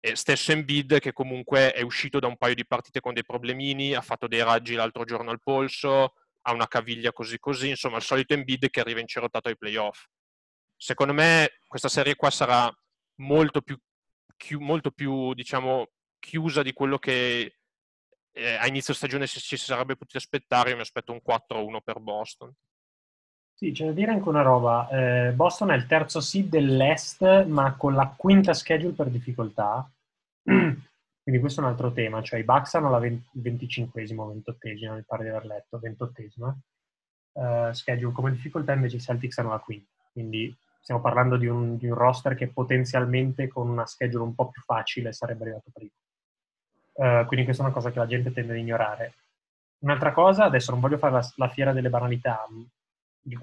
E 0.00 0.16
stesso 0.16 0.52
Embiid 0.52 0.98
che 0.98 1.12
comunque 1.12 1.72
è 1.72 1.80
uscito 1.80 2.18
da 2.18 2.26
un 2.26 2.36
paio 2.36 2.54
di 2.54 2.66
partite 2.66 3.00
con 3.00 3.14
dei 3.14 3.24
problemini, 3.24 3.94
ha 3.94 4.02
fatto 4.02 4.26
dei 4.26 4.42
raggi 4.42 4.74
l'altro 4.74 5.04
giorno 5.04 5.30
al 5.30 5.42
polso, 5.42 6.14
ha 6.42 6.52
una 6.52 6.68
caviglia 6.68 7.12
così 7.12 7.38
così, 7.38 7.70
insomma 7.70 7.96
il 7.96 8.02
solito 8.02 8.34
Embiid 8.34 8.68
che 8.68 8.80
arriva 8.80 9.00
incerottato 9.00 9.48
ai 9.48 9.56
playoff. 9.56 10.04
Secondo 10.76 11.14
me 11.14 11.58
questa 11.66 11.88
serie 11.88 12.16
qua 12.16 12.30
sarà 12.30 12.70
molto 13.20 13.62
più, 13.62 13.78
chi, 14.36 14.56
molto 14.56 14.90
più 14.90 15.34
diciamo, 15.34 15.88
chiusa 16.18 16.62
di 16.62 16.72
quello 16.72 16.98
che 16.98 17.56
eh, 18.32 18.54
a 18.54 18.66
inizio 18.66 18.94
stagione 18.94 19.26
ci 19.26 19.40
si 19.40 19.56
sarebbe 19.56 19.96
potuto 19.96 20.18
aspettare, 20.18 20.70
io 20.70 20.76
mi 20.76 20.82
aspetto 20.82 21.12
un 21.12 21.20
4-1 21.24 21.78
per 21.82 22.00
Boston. 22.00 22.52
Sì, 23.54 23.70
c'è 23.70 23.86
da 23.86 23.92
dire 23.92 24.10
anche 24.10 24.28
una 24.28 24.42
roba. 24.42 24.88
Eh, 24.88 25.32
Boston 25.32 25.70
è 25.70 25.76
il 25.76 25.86
terzo 25.86 26.20
seed 26.20 26.48
dell'Est, 26.48 27.44
ma 27.44 27.74
con 27.76 27.94
la 27.94 28.12
quinta 28.16 28.52
schedule 28.52 28.92
per 28.92 29.08
difficoltà. 29.08 29.88
Quindi 30.42 31.40
questo 31.40 31.60
è 31.60 31.64
un 31.64 31.70
altro 31.70 31.92
tema, 31.92 32.22
cioè 32.22 32.40
i 32.40 32.44
Bucks 32.44 32.74
hanno 32.74 32.90
la 32.90 32.98
25esima 32.98 34.18
o 34.18 34.34
28esima, 34.34 34.94
mi 34.94 35.04
pare 35.06 35.22
di 35.22 35.30
aver 35.30 35.46
letto, 35.46 35.80
28esima 35.82 36.52
uh, 37.32 37.72
schedule 37.72 38.12
come 38.12 38.30
difficoltà, 38.30 38.74
invece 38.74 38.96
i 38.96 39.00
Celtics 39.00 39.38
hanno 39.38 39.50
la 39.50 39.58
quinta. 39.58 39.90
Quindi 40.12 40.54
stiamo 40.84 41.00
parlando 41.00 41.38
di 41.38 41.46
un, 41.46 41.78
di 41.78 41.86
un, 41.86 41.94
roster 41.94 42.34
che 42.34 42.48
potenzialmente 42.48 43.48
con 43.48 43.70
una 43.70 43.86
schedule 43.86 44.22
un 44.22 44.34
po' 44.34 44.50
più 44.50 44.60
facile 44.60 45.14
sarebbe 45.14 45.44
arrivato 45.44 45.70
prima. 45.72 45.90
Uh, 46.92 47.24
quindi 47.24 47.46
questa 47.46 47.62
è 47.62 47.66
una 47.66 47.74
cosa 47.74 47.90
che 47.90 47.98
la 47.98 48.06
gente 48.06 48.32
tende 48.32 48.52
ad 48.52 48.58
ignorare. 48.58 49.14
Un'altra 49.78 50.12
cosa, 50.12 50.44
adesso 50.44 50.72
non 50.72 50.80
voglio 50.80 50.98
fare 50.98 51.14
la, 51.14 51.32
la 51.36 51.48
fiera 51.48 51.72
delle 51.72 51.88
banalità, 51.88 52.46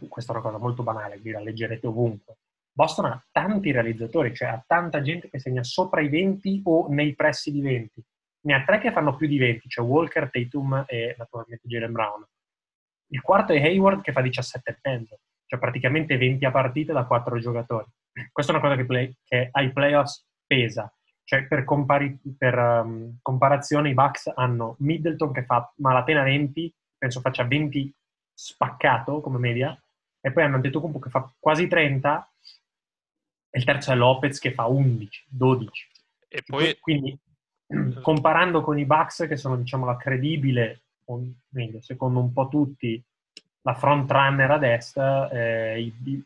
questa 0.07 0.33
è 0.33 0.36
una 0.36 0.45
cosa 0.45 0.60
molto 0.60 0.83
banale, 0.83 1.17
vi 1.17 1.31
la 1.31 1.39
leggerete 1.39 1.88
ovunque, 1.88 2.38
Boston 2.71 3.05
ha 3.05 3.25
tanti 3.31 3.71
realizzatori, 3.71 4.36
cioè 4.36 4.50
ha 4.50 4.63
tanta 4.65 5.01
gente 5.01 5.27
che 5.27 5.39
segna 5.39 5.63
sopra 5.63 6.01
i 6.01 6.10
20 6.10 6.62
o 6.65 6.89
nei 6.89 7.15
pressi 7.15 7.51
di 7.51 7.62
20. 7.62 8.03
Ne 8.43 8.53
ha 8.53 8.63
tre 8.63 8.79
che 8.79 8.91
fanno 8.91 9.15
più 9.15 9.27
di 9.27 9.39
20, 9.39 9.67
cioè 9.67 9.83
Walker, 9.83 10.29
Tatum 10.29 10.86
e 10.88 11.15
naturalmente 11.17 11.67
Jalen 11.67 11.91
Brown. 11.91 12.24
Il 13.07 13.21
quarto 13.21 13.51
è 13.51 13.62
Hayward 13.62 14.01
che 14.01 14.12
fa 14.12 14.21
17,5, 14.21 15.05
cioè 15.51 15.60
praticamente 15.60 16.15
20 16.15 16.46
a 16.46 16.51
partita 16.51 16.93
da 16.93 17.03
4 17.03 17.38
giocatori. 17.38 17.86
Questa 18.31 18.53
è 18.53 18.55
una 18.55 18.63
cosa 18.63 18.77
che, 18.77 18.86
play, 18.86 19.13
che 19.25 19.50
ai 19.51 19.74
playoffs 19.74 20.25
pesa. 20.48 20.89
Cioè 21.25 21.46
per, 21.46 21.65
compari, 21.65 22.17
per 22.38 22.58
um, 22.58 23.17
comparazione 23.22 23.89
i 23.89 23.93
Bucks 23.93 24.31
hanno 24.34 24.77
Middleton 24.79 25.34
che 25.34 25.43
fa 25.43 25.70
malapena 25.75 26.24
20, 26.24 26.74
penso 26.98 27.20
faccia 27.20 27.43
20 27.43 27.93
spaccato 28.34 29.20
come 29.20 29.39
media, 29.39 29.77
e 30.22 30.31
poi 30.31 30.43
hanno 30.43 30.55
Antetokounmpo 30.55 31.00
che 31.00 31.10
fa 31.10 31.29
quasi 31.38 31.67
30 31.67 32.31
e 33.50 33.60
il 33.60 33.65
terzo 33.65 33.91
è 33.91 33.96
Lopez 33.96 34.39
che 34.39 34.53
fa 34.53 34.67
11, 34.67 35.25
12. 35.27 35.87
E 36.29 36.44
poi... 36.46 36.77
Quindi 36.79 37.20
comparando 38.01 38.61
con 38.61 38.79
i 38.79 38.85
Bucks 38.85 39.25
che 39.27 39.35
sono 39.35 39.57
diciamo 39.57 39.85
la 39.85 39.98
credibile, 39.98 40.83
o 41.05 41.22
meglio, 41.50 41.81
secondo 41.81 42.22
un 42.22 42.31
po' 42.31 42.48
tutti, 42.48 43.03
la 43.61 43.74
front 43.74 44.09
runner 44.09 44.51
a 44.51 44.57
destra, 44.57 45.29
eh, 45.29 45.79
i, 45.81 46.24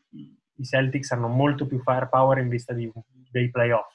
i, 0.57 0.63
Celtics 0.63 1.11
hanno 1.11 1.27
molto 1.27 1.67
più 1.67 1.81
firepower 1.81 2.37
in 2.37 2.47
vista 2.47 2.73
di, 2.73 2.89
dei 3.29 3.49
playoff. 3.49 3.93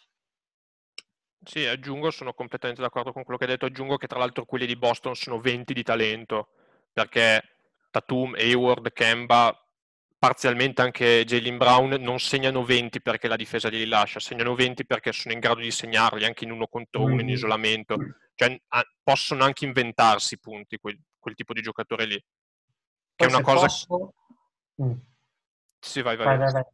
Sì, 1.43 1.65
aggiungo, 1.65 2.11
sono 2.11 2.35
completamente 2.35 2.83
d'accordo 2.83 3.13
con 3.13 3.23
quello 3.23 3.39
che 3.39 3.45
hai 3.47 3.51
detto, 3.53 3.65
aggiungo 3.65 3.97
che 3.97 4.07
tra 4.07 4.19
l'altro 4.19 4.45
quelli 4.45 4.67
di 4.67 4.77
Boston 4.77 5.15
sono 5.15 5.41
20 5.41 5.73
di 5.73 5.83
talento, 5.83 6.49
perché 6.93 7.43
Tatum, 7.91 8.35
Hayward, 8.35 8.93
Kemba 8.93 9.59
parzialmente 10.21 10.83
anche 10.83 11.25
Jalen 11.25 11.57
Brown 11.57 11.97
non 11.99 12.21
segnano 12.21 12.63
20 12.63 13.01
perché 13.01 13.27
la 13.27 13.37
difesa 13.37 13.71
li 13.71 13.87
lascia, 13.87 14.21
segnano 14.21 14.55
20 14.55 14.85
perché 14.85 15.13
sono 15.13 15.33
in 15.33 15.41
grado 15.41 15.61
di 15.61 15.71
segnarli 15.71 16.27
anche 16.27 16.45
in 16.45 16.51
uno 16.51 16.67
contro 16.67 17.05
uno, 17.05 17.21
in 17.23 17.27
mm. 17.27 17.31
isolamento. 17.31 17.97
Cioè, 18.35 18.61
possono 19.03 19.45
anche 19.45 19.65
inventarsi 19.65 20.39
punti 20.39 20.77
quel, 20.77 20.99
quel, 21.19 21.35
tipo 21.35 21.55
di 21.55 21.63
giocatore 21.63 22.05
lì. 22.05 22.23
Che 23.21 23.27
è 23.27 23.29
una 23.29 23.43
cosa... 23.43 23.67
Posso... 23.67 24.15
Mm. 24.83 24.93
Sì, 25.79 26.01
vai, 26.01 26.17
vai. 26.17 26.27
vai, 26.27 26.39
vai, 26.39 26.53
vai. 26.53 26.65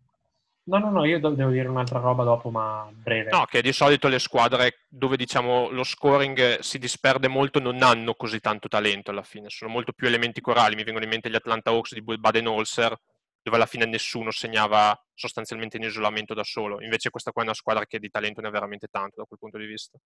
No, 0.69 0.79
no, 0.79 0.91
no, 0.91 1.05
io 1.05 1.21
devo 1.21 1.51
dire 1.51 1.69
un'altra 1.69 2.01
roba 2.01 2.25
dopo, 2.25 2.51
ma 2.51 2.89
breve. 2.93 3.31
No, 3.31 3.45
che 3.45 3.63
di 3.63 3.73
solito 3.73 4.09
le 4.09 4.19
squadre 4.19 4.85
dove 4.89 5.17
diciamo 5.17 5.71
lo 5.71 5.85
scoring 5.85 6.59
si 6.59 6.79
disperde 6.79 7.29
molto 7.29 7.61
non 7.61 7.83
hanno 7.83 8.15
così 8.15 8.41
tanto 8.41 8.67
talento 8.67 9.13
alla 9.13 9.23
fine, 9.23 9.49
sono 9.49 9.71
molto 9.71 9.93
più 9.93 10.09
elementi 10.09 10.41
corali. 10.41 10.75
Mi 10.75 10.83
vengono 10.83 11.05
in 11.05 11.11
mente 11.11 11.31
gli 11.31 11.37
Atlanta 11.37 11.71
Hawks 11.71 11.95
di 11.95 12.03
Baden-Holzer, 12.03 12.97
dove 13.43 13.57
alla 13.57 13.67
fine 13.67 13.87
nessuno 13.87 14.33
segnava 14.33 14.97
sostanzialmente 15.15 15.77
in 15.77 15.85
isolamento 15.85 16.35
da 16.35 16.43
solo. 16.43 16.81
Invece 16.81 17.11
questa 17.11 17.31
qua 17.31 17.43
è 17.43 17.45
una 17.45 17.55
squadra 17.55 17.87
che 17.87 18.01
di 18.01 18.11
talento 18.11 18.41
ne 18.41 18.49
ha 18.49 18.53
veramente 18.53 18.89
tanto 18.89 19.21
da 19.21 19.25
quel 19.25 19.39
punto 19.39 19.59
di 19.59 19.67
vista. 19.67 19.99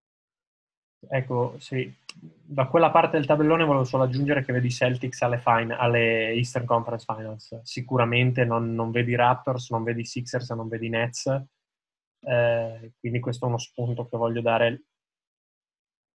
Ecco, 1.08 1.54
sì, 1.58 1.92
da 2.14 2.66
quella 2.66 2.90
parte 2.90 3.16
del 3.16 3.26
tabellone 3.26 3.64
volevo 3.64 3.84
solo 3.84 4.02
aggiungere 4.04 4.44
che 4.44 4.52
vedi 4.52 4.70
Celtics 4.70 5.22
alle, 5.22 5.38
fine, 5.38 5.76
alle 5.76 6.32
Eastern 6.32 6.66
Conference 6.66 7.06
Finals. 7.06 7.60
Sicuramente 7.62 8.44
non, 8.44 8.74
non 8.74 8.90
vedi 8.90 9.14
Raptors, 9.14 9.70
non 9.70 9.82
vedi 9.82 10.04
Sixers, 10.04 10.50
non 10.50 10.68
vedi 10.68 10.88
Nets. 10.88 11.26
Eh, 12.22 12.92
quindi 12.98 13.18
questo 13.18 13.46
è 13.46 13.48
uno 13.48 13.58
spunto 13.58 14.06
che 14.06 14.16
voglio 14.16 14.42
dare 14.42 14.82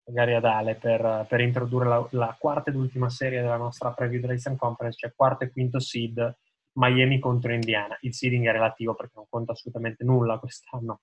magari 0.06 0.34
ad 0.34 0.44
Ale 0.44 0.74
per, 0.74 1.26
per 1.28 1.40
introdurre 1.40 1.88
la, 1.88 2.06
la, 2.10 2.36
quarta 2.38 2.70
ed 2.70 2.76
ultima 2.76 3.08
serie 3.08 3.40
della 3.40 3.56
nostra 3.56 3.90
preview 3.92 4.20
della 4.20 4.34
Eastern 4.34 4.56
Conference, 4.56 4.98
cioè 4.98 5.14
quarto 5.14 5.44
e 5.44 5.50
quinto 5.50 5.80
seed 5.80 6.36
Miami 6.74 7.18
contro 7.18 7.52
Indiana. 7.52 7.96
Il 8.00 8.14
seeding 8.14 8.46
è 8.46 8.52
relativo 8.52 8.94
perché 8.94 9.12
non 9.16 9.26
conta 9.28 9.52
assolutamente 9.52 10.04
nulla 10.04 10.38
quest'anno, 10.38 11.00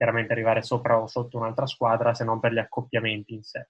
chiaramente 0.00 0.32
arrivare 0.32 0.62
sopra 0.62 0.98
o 0.98 1.06
sotto 1.06 1.36
un'altra 1.36 1.66
squadra 1.66 2.14
se 2.14 2.24
non 2.24 2.40
per 2.40 2.54
gli 2.54 2.58
accoppiamenti 2.58 3.34
in 3.34 3.42
sé. 3.42 3.68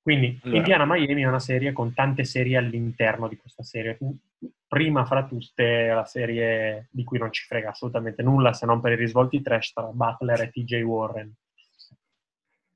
Quindi 0.00 0.40
allora. 0.42 0.56
Indiana-Miami 0.56 1.20
è 1.20 1.26
una 1.26 1.38
serie 1.38 1.74
con 1.74 1.92
tante 1.92 2.24
serie 2.24 2.56
all'interno 2.56 3.28
di 3.28 3.36
questa 3.36 3.62
serie. 3.62 3.98
Prima 4.66 5.04
fra 5.04 5.26
tutte 5.26 5.88
la 5.88 6.06
serie 6.06 6.88
di 6.90 7.04
cui 7.04 7.18
non 7.18 7.30
ci 7.30 7.44
frega 7.44 7.68
assolutamente 7.68 8.22
nulla 8.22 8.54
se 8.54 8.64
non 8.64 8.80
per 8.80 8.92
i 8.92 8.96
risvolti 8.96 9.42
trash 9.42 9.74
tra 9.74 9.82
Butler 9.84 10.40
e 10.40 10.50
TJ 10.50 10.80
Warren. 10.80 11.30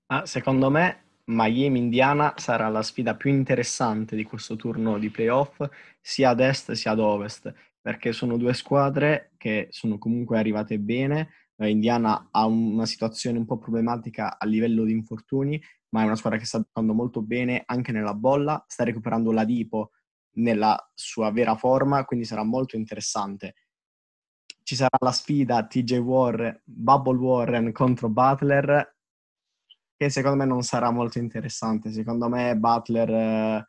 Ah, 0.08 0.26
secondo 0.26 0.68
me 0.68 1.04
Miami-Indiana 1.24 2.34
sarà 2.36 2.68
la 2.68 2.82
sfida 2.82 3.14
più 3.14 3.30
interessante 3.30 4.14
di 4.14 4.24
questo 4.24 4.56
turno 4.56 4.98
di 4.98 5.08
playoff, 5.08 5.66
sia 6.02 6.28
ad 6.28 6.40
est 6.40 6.72
sia 6.72 6.90
ad 6.90 6.98
ovest, 6.98 7.50
perché 7.80 8.12
sono 8.12 8.36
due 8.36 8.52
squadre 8.52 9.30
che 9.38 9.68
sono 9.70 9.96
comunque 9.96 10.36
arrivate 10.36 10.78
bene. 10.78 11.30
Eh, 11.56 11.70
Indiana 11.70 12.28
ha 12.30 12.46
una 12.46 12.86
situazione 12.86 13.38
un 13.38 13.44
po' 13.44 13.58
problematica 13.58 14.38
a 14.38 14.46
livello 14.46 14.84
di 14.84 14.92
infortuni, 14.92 15.60
ma 15.90 16.02
è 16.02 16.04
una 16.06 16.16
squadra 16.16 16.38
che 16.38 16.46
sta 16.46 16.58
giocando 16.58 16.94
molto 16.94 17.22
bene 17.22 17.62
anche 17.64 17.92
nella 17.92 18.14
bolla, 18.14 18.64
sta 18.66 18.84
recuperando 18.84 19.32
la 19.32 19.44
Dipo 19.44 19.90
nella 20.34 20.90
sua 20.94 21.30
vera 21.30 21.56
forma, 21.56 22.04
quindi 22.04 22.24
sarà 22.24 22.42
molto 22.42 22.76
interessante. 22.76 23.54
Ci 24.62 24.74
sarà 24.74 24.96
la 25.00 25.12
sfida 25.12 25.66
TJ 25.66 25.96
Warren, 25.98 26.62
Bubble 26.64 27.18
Warren 27.18 27.72
contro 27.72 28.08
Butler 28.08 28.96
che 30.02 30.10
secondo 30.10 30.36
me 30.38 30.44
non 30.46 30.62
sarà 30.62 30.90
molto 30.90 31.18
interessante. 31.18 31.92
Secondo 31.92 32.28
me 32.28 32.56
Butler 32.56 33.10
eh, 33.10 33.66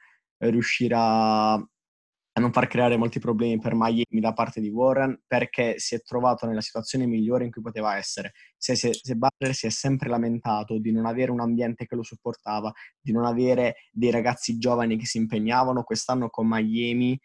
riuscirà 0.49 1.63
a 2.35 2.41
non 2.41 2.51
far 2.51 2.67
creare 2.67 2.97
molti 2.97 3.19
problemi 3.19 3.59
per 3.59 3.73
Miami 3.75 4.19
da 4.19 4.33
parte 4.33 4.59
di 4.59 4.69
Warren 4.69 5.21
perché 5.27 5.77
si 5.77 5.93
è 5.93 6.01
trovato 6.01 6.47
nella 6.47 6.61
situazione 6.61 7.05
migliore 7.05 7.45
in 7.45 7.51
cui 7.51 7.61
poteva 7.61 7.95
essere. 7.95 8.33
Se, 8.57 8.75
se, 8.75 8.91
se, 8.93 9.15
Butler 9.15 9.53
si 9.53 9.67
è 9.67 9.69
sempre 9.69 10.09
lamentato 10.09 10.79
di 10.79 10.91
non 10.91 11.05
avere 11.05 11.29
un 11.29 11.41
ambiente 11.41 11.85
che 11.85 11.95
lo 11.95 12.01
supportava, 12.01 12.71
di 12.99 13.11
non 13.11 13.25
avere 13.25 13.75
dei 13.91 14.09
ragazzi 14.09 14.57
giovani 14.57 14.97
che 14.97 15.05
si 15.05 15.17
impegnavano, 15.17 15.83
quest'anno 15.83 16.29
con 16.29 16.47
Miami 16.47 17.19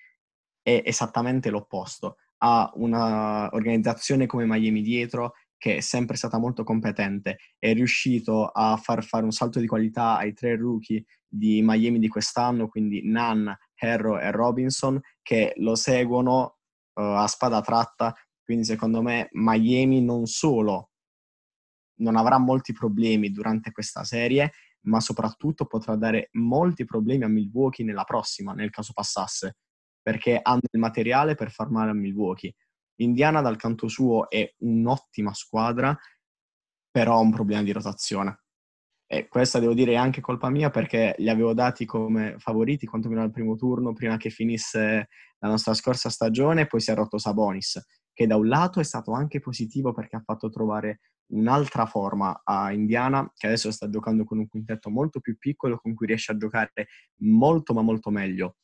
è 0.63 0.83
esattamente 0.85 1.49
l'opposto. 1.49 2.17
Ha 2.41 2.71
un'organizzazione 2.75 4.27
come 4.27 4.45
Miami 4.47 4.83
dietro, 4.83 5.33
che 5.59 5.77
è 5.77 5.81
sempre 5.81 6.17
stata 6.17 6.39
molto 6.39 6.63
competente, 6.63 7.39
è 7.59 7.75
riuscito 7.75 8.47
a 8.47 8.77
far 8.77 9.05
fare 9.05 9.25
un 9.25 9.33
salto 9.33 9.59
di 9.59 9.67
qualità 9.67 10.17
ai 10.17 10.33
tre 10.33 10.57
rookie 10.57 11.05
di 11.27 11.61
Miami 11.63 11.99
di 11.99 12.09
quest'anno, 12.09 12.69
quindi 12.69 13.03
Nan, 13.05 13.55
Harrow 13.81 14.17
e 14.19 14.31
Robinson, 14.31 14.99
che 15.21 15.53
lo 15.57 15.75
seguono 15.75 16.59
uh, 16.95 17.03
a 17.03 17.27
spada 17.27 17.61
tratta. 17.61 18.15
Quindi 18.43 18.65
secondo 18.65 19.03
me 19.03 19.29
Miami 19.33 20.01
non 20.01 20.27
solo 20.27 20.91
non 21.99 22.17
avrà 22.17 22.39
molti 22.39 22.73
problemi 22.73 23.31
durante 23.31 23.73
questa 23.73 24.05
serie, 24.05 24.53
ma 24.83 25.01
soprattutto 25.01 25.67
potrà 25.67 25.97
dare 25.97 26.29
molti 26.33 26.85
problemi 26.85 27.25
a 27.25 27.29
Milwaukee 27.29 27.85
nella 27.85 28.05
prossima, 28.05 28.53
nel 28.53 28.71
caso 28.71 28.93
passasse, 28.93 29.57
perché 30.01 30.39
hanno 30.41 30.61
il 30.71 30.79
materiale 30.79 31.35
per 31.35 31.51
far 31.51 31.71
male 31.71 31.91
a 31.91 31.95
Milwaukee. 31.95 32.55
Indiana 33.01 33.41
dal 33.41 33.57
canto 33.57 33.89
suo 33.89 34.29
è 34.29 34.55
un'ottima 34.59 35.33
squadra, 35.35 35.97
però 36.91 37.17
ha 37.17 37.21
un 37.21 37.33
problema 37.33 37.63
di 37.63 37.73
rotazione. 37.73 38.43
E 39.07 39.29
questa 39.29 39.59
devo 39.59 39.73
dire 39.73 39.93
è 39.93 39.97
anche 39.97 40.21
colpa 40.21 40.51
mia 40.51 40.71
perché 40.71 41.15
li 41.19 41.31
avevo 41.31 41.55
dati 41.55 41.87
come 41.87 42.35
favoriti, 42.39 42.87
quantomeno 42.87 43.23
al 43.23 43.31
primo 43.31 43.57
turno, 43.57 43.93
prima 43.95 44.17
che 44.17 44.31
finisse 44.31 45.09
la 45.39 45.49
nostra 45.49 45.73
scorsa 45.75 46.11
stagione, 46.11 46.67
poi 46.67 46.81
si 46.81 46.91
è 46.91 46.95
rotto 46.95 47.19
Sabonis, 47.19 47.81
che 48.13 48.27
da 48.27 48.37
un 48.37 48.49
lato 48.49 48.81
è 48.81 48.85
stato 48.85 49.13
anche 49.13 49.41
positivo 49.41 49.93
perché 49.93 50.17
ha 50.17 50.23
fatto 50.23 50.51
trovare 50.51 51.01
un'altra 51.33 51.87
forma 51.87 52.43
a 52.45 52.73
Indiana, 52.73 53.31
che 53.35 53.47
adesso 53.47 53.71
sta 53.71 53.89
giocando 53.89 54.25
con 54.25 54.39
un 54.39 54.49
quintetto 54.49 54.91
molto 54.91 55.21
più 55.21 55.39
piccolo, 55.39 55.79
con 55.79 55.95
cui 55.95 56.07
riesce 56.07 56.33
a 56.33 56.37
giocare 56.37 56.89
molto 57.23 57.73
ma 57.73 57.83
molto 57.83 58.11
meglio. 58.11 58.57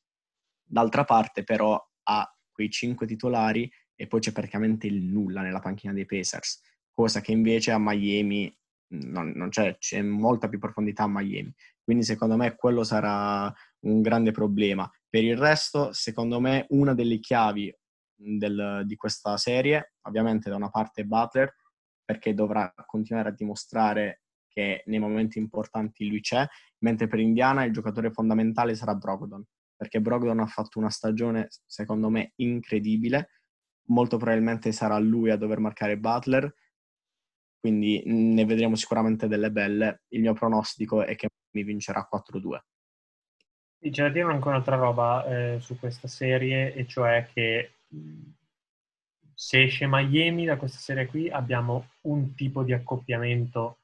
D'altra 0.62 1.04
parte 1.04 1.44
però 1.44 1.80
ha 2.04 2.28
quei 2.52 2.70
cinque 2.70 3.06
titolari 3.06 3.70
e 3.94 4.06
poi 4.06 4.20
c'è 4.20 4.32
praticamente 4.32 4.86
il 4.86 5.02
nulla 5.02 5.42
nella 5.42 5.60
panchina 5.60 5.92
dei 5.92 6.06
Pacers, 6.06 6.60
cosa 6.92 7.20
che 7.20 7.32
invece 7.32 7.70
a 7.70 7.78
Miami 7.78 8.54
non, 8.88 9.32
non 9.34 9.48
c'è, 9.48 9.76
c'è 9.78 10.02
molta 10.02 10.48
più 10.48 10.58
profondità 10.58 11.04
a 11.04 11.08
Miami. 11.08 11.52
Quindi 11.82 12.04
secondo 12.04 12.36
me 12.36 12.54
quello 12.54 12.84
sarà 12.84 13.52
un 13.80 14.00
grande 14.00 14.30
problema. 14.30 14.90
Per 15.08 15.22
il 15.22 15.36
resto, 15.36 15.92
secondo 15.92 16.40
me, 16.40 16.66
una 16.70 16.94
delle 16.94 17.18
chiavi 17.18 17.74
del, 18.14 18.82
di 18.86 18.96
questa 18.96 19.36
serie, 19.36 19.94
ovviamente 20.02 20.48
da 20.48 20.56
una 20.56 20.70
parte 20.70 21.04
Butler, 21.04 21.52
perché 22.04 22.34
dovrà 22.34 22.72
continuare 22.86 23.30
a 23.30 23.32
dimostrare 23.32 24.22
che 24.48 24.82
nei 24.86 24.98
momenti 24.98 25.38
importanti 25.38 26.06
lui 26.06 26.20
c'è, 26.20 26.46
mentre 26.78 27.08
per 27.08 27.18
Indiana 27.18 27.64
il 27.64 27.72
giocatore 27.72 28.12
fondamentale 28.12 28.74
sarà 28.74 28.94
Brogdon, 28.94 29.44
perché 29.76 30.00
Brogdon 30.00 30.40
ha 30.40 30.46
fatto 30.46 30.78
una 30.78 30.90
stagione, 30.90 31.48
secondo 31.66 32.08
me, 32.08 32.32
incredibile, 32.36 33.30
molto 33.86 34.16
probabilmente 34.16 34.72
sarà 34.72 34.98
lui 34.98 35.30
a 35.30 35.36
dover 35.36 35.58
marcare 35.58 35.98
Butler, 35.98 36.54
quindi 37.58 38.02
ne 38.04 38.44
vedremo 38.44 38.76
sicuramente 38.76 39.26
delle 39.26 39.50
belle. 39.50 40.02
Il 40.08 40.20
mio 40.20 40.34
pronostico 40.34 41.02
è 41.02 41.14
che 41.14 41.28
mi 41.52 41.62
vincerà 41.62 42.06
4-2. 42.10 42.58
C'è 43.90 44.02
da 44.02 44.08
dire 44.08 44.24
ancora 44.24 44.54
un'altra 44.54 44.76
roba 44.76 45.24
eh, 45.26 45.60
su 45.60 45.78
questa 45.78 46.08
serie, 46.08 46.72
e 46.74 46.86
cioè 46.86 47.28
che 47.32 47.72
se 49.34 49.62
esce 49.62 49.86
Miami 49.86 50.44
da 50.44 50.56
questa 50.56 50.78
serie 50.78 51.06
qui 51.06 51.28
abbiamo 51.28 51.90
un 52.02 52.34
tipo 52.34 52.62
di 52.62 52.72
accoppiamento 52.72 53.78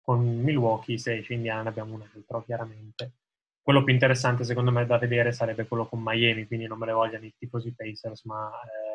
con 0.00 0.24
Milwaukee, 0.40 0.98
se 0.98 1.18
esce 1.18 1.34
Indiana 1.34 1.68
abbiamo 1.68 1.94
un 1.94 2.02
altro, 2.02 2.44
chiaramente. 2.44 3.12
Quello 3.60 3.82
più 3.82 3.92
interessante 3.92 4.44
secondo 4.44 4.70
me 4.70 4.86
da 4.86 4.96
vedere 4.96 5.32
sarebbe 5.32 5.66
quello 5.66 5.86
con 5.86 6.00
Miami, 6.02 6.46
quindi 6.46 6.66
non 6.66 6.78
me 6.78 6.86
ne 6.86 6.92
vogliano 6.92 7.24
i 7.24 7.34
tifosi 7.36 7.74
Pacers, 7.74 8.24
ma 8.24 8.48
eh, 8.48 8.85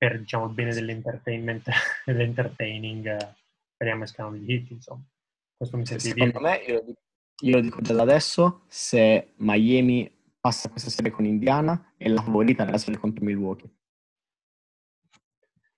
per 0.00 0.18
diciamo, 0.18 0.46
il 0.46 0.52
bene 0.52 0.72
dell'entertainment, 0.72 1.68
dell'entertaining, 2.06 3.06
eh, 3.06 3.34
speriamo 3.74 4.04
escano 4.04 4.34
gli 4.34 4.50
hit, 4.50 4.70
insomma. 4.70 5.04
Questo 5.54 5.76
mi 5.76 5.84
sente 5.84 6.04
Secondo 6.04 6.38
dire. 6.38 6.40
me, 6.40 6.56
io 6.56 6.74
lo, 6.76 6.80
dico, 6.86 7.00
io 7.42 7.56
lo 7.56 7.60
dico 7.60 7.80
già 7.82 7.92
da 7.92 8.00
adesso, 8.00 8.62
se 8.66 9.32
Miami 9.36 10.10
passa 10.40 10.70
questa 10.70 10.88
serie 10.88 11.10
con 11.10 11.26
Indiana, 11.26 11.92
è 11.98 12.08
la 12.08 12.22
favorita 12.22 12.64
nella 12.64 12.78
serie 12.78 12.98
contro 12.98 13.22
Milwaukee. 13.26 13.68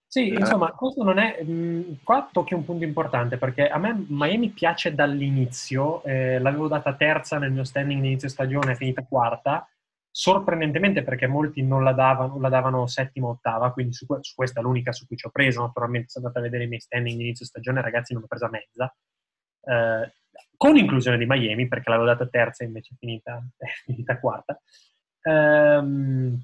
Sì, 0.07 0.29
eh. 0.29 0.39
insomma, 0.39 0.71
questo 0.71 1.03
non 1.03 1.19
è. 1.19 1.43
Mh, 1.43 2.05
qua 2.05 2.29
tocchi 2.31 2.55
un 2.55 2.65
punto 2.65 2.85
importante 2.85 3.39
perché 3.39 3.67
a 3.67 3.79
me 3.79 4.05
Miami 4.07 4.51
piace 4.51 4.95
dall'inizio. 4.95 6.01
Eh, 6.05 6.39
l'avevo 6.39 6.69
data 6.69 6.95
terza 6.95 7.39
nel 7.39 7.51
mio 7.51 7.65
standing 7.65 8.05
inizio 8.05 8.29
stagione, 8.29 8.73
è 8.73 8.77
finita 8.77 9.03
quarta. 9.03 9.67
Sorprendentemente 10.15 11.03
perché 11.03 11.27
molti 11.27 11.63
non 11.63 11.83
la 11.83 11.95
davano, 11.95 12.39
la 12.39 12.51
davano 12.51 12.87
settima 12.87 13.29
ottava, 13.29 13.73
quindi 13.73 13.95
su, 13.95 14.05
su, 14.21 14.35
questa 14.35 14.61
è 14.61 14.63
l'unica 14.63 14.93
su 14.93 15.07
cui 15.07 15.17
ci 15.17 15.27
ho 15.27 15.31
preso. 15.31 15.63
Naturalmente, 15.63 16.11
se 16.11 16.19
andate 16.19 16.39
a 16.39 16.43
vedere 16.43 16.65
i 16.65 16.69
miei 16.69 16.81
standing 16.81 17.19
inizio 17.19 17.47
stagione, 17.47 17.81
ragazzi, 17.81 18.13
non 18.13 18.25
ho 18.25 18.27
presa 18.27 18.51
mezza. 18.51 18.95
Eh, 19.65 20.13
con 20.55 20.77
inclusione 20.77 21.17
di 21.17 21.25
Miami, 21.27 21.67
perché 21.67 21.89
l'avevo 21.89 22.09
data 22.09 22.27
terza 22.27 22.63
invece 22.63 22.93
è 22.93 22.97
finita, 22.99 23.43
è 23.57 23.67
finita 23.85 24.21
quarta. 24.21 24.61
Ehm, 25.23 26.43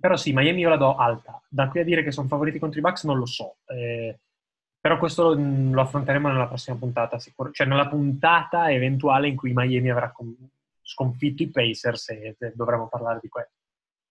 però 0.00 0.16
sì, 0.16 0.32
Miami 0.32 0.60
io 0.60 0.70
la 0.70 0.76
do 0.76 0.96
alta. 0.96 1.40
Da 1.48 1.68
qui 1.68 1.80
a 1.80 1.84
dire 1.84 2.02
che 2.02 2.10
sono 2.10 2.26
favoriti 2.26 2.58
contro 2.58 2.78
i 2.78 2.82
Bucks 2.82 3.04
non 3.04 3.18
lo 3.18 3.26
so. 3.26 3.58
Eh, 3.66 4.18
però 4.80 4.98
questo 4.98 5.34
lo, 5.34 5.70
lo, 5.72 5.80
affronteremo 5.82 6.28
nella 6.28 6.46
prossima 6.46 6.76
puntata, 6.76 7.18
sicur- 7.18 7.54
cioè 7.54 7.66
nella 7.66 7.88
puntata 7.88 8.70
eventuale 8.70 9.28
in 9.28 9.36
cui 9.36 9.52
Miami 9.54 9.90
avrà 9.90 10.10
com- 10.10 10.36
sconfitto 10.84 11.42
i 11.42 11.50
Pacers 11.50 12.10
e, 12.10 12.36
dovremo 12.54 12.88
parlare 12.88 13.18
di 13.20 13.28
questo. 13.28 13.52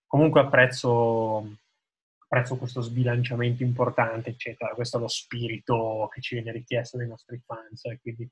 Comunque 0.07 0.41
apprezzo, 0.41 1.57
apprezzo 2.17 2.57
questo 2.57 2.81
sbilanciamento 2.81 3.63
importante, 3.63 4.31
eccetera. 4.31 4.73
Questo 4.73 4.97
è 4.97 4.99
lo 4.99 5.07
spirito 5.07 6.09
che 6.11 6.21
ci 6.21 6.35
viene 6.35 6.51
richiesto 6.51 6.97
dai 6.97 7.07
nostri 7.07 7.41
fans 7.45 7.85
e 7.85 7.99
quindi 8.01 8.29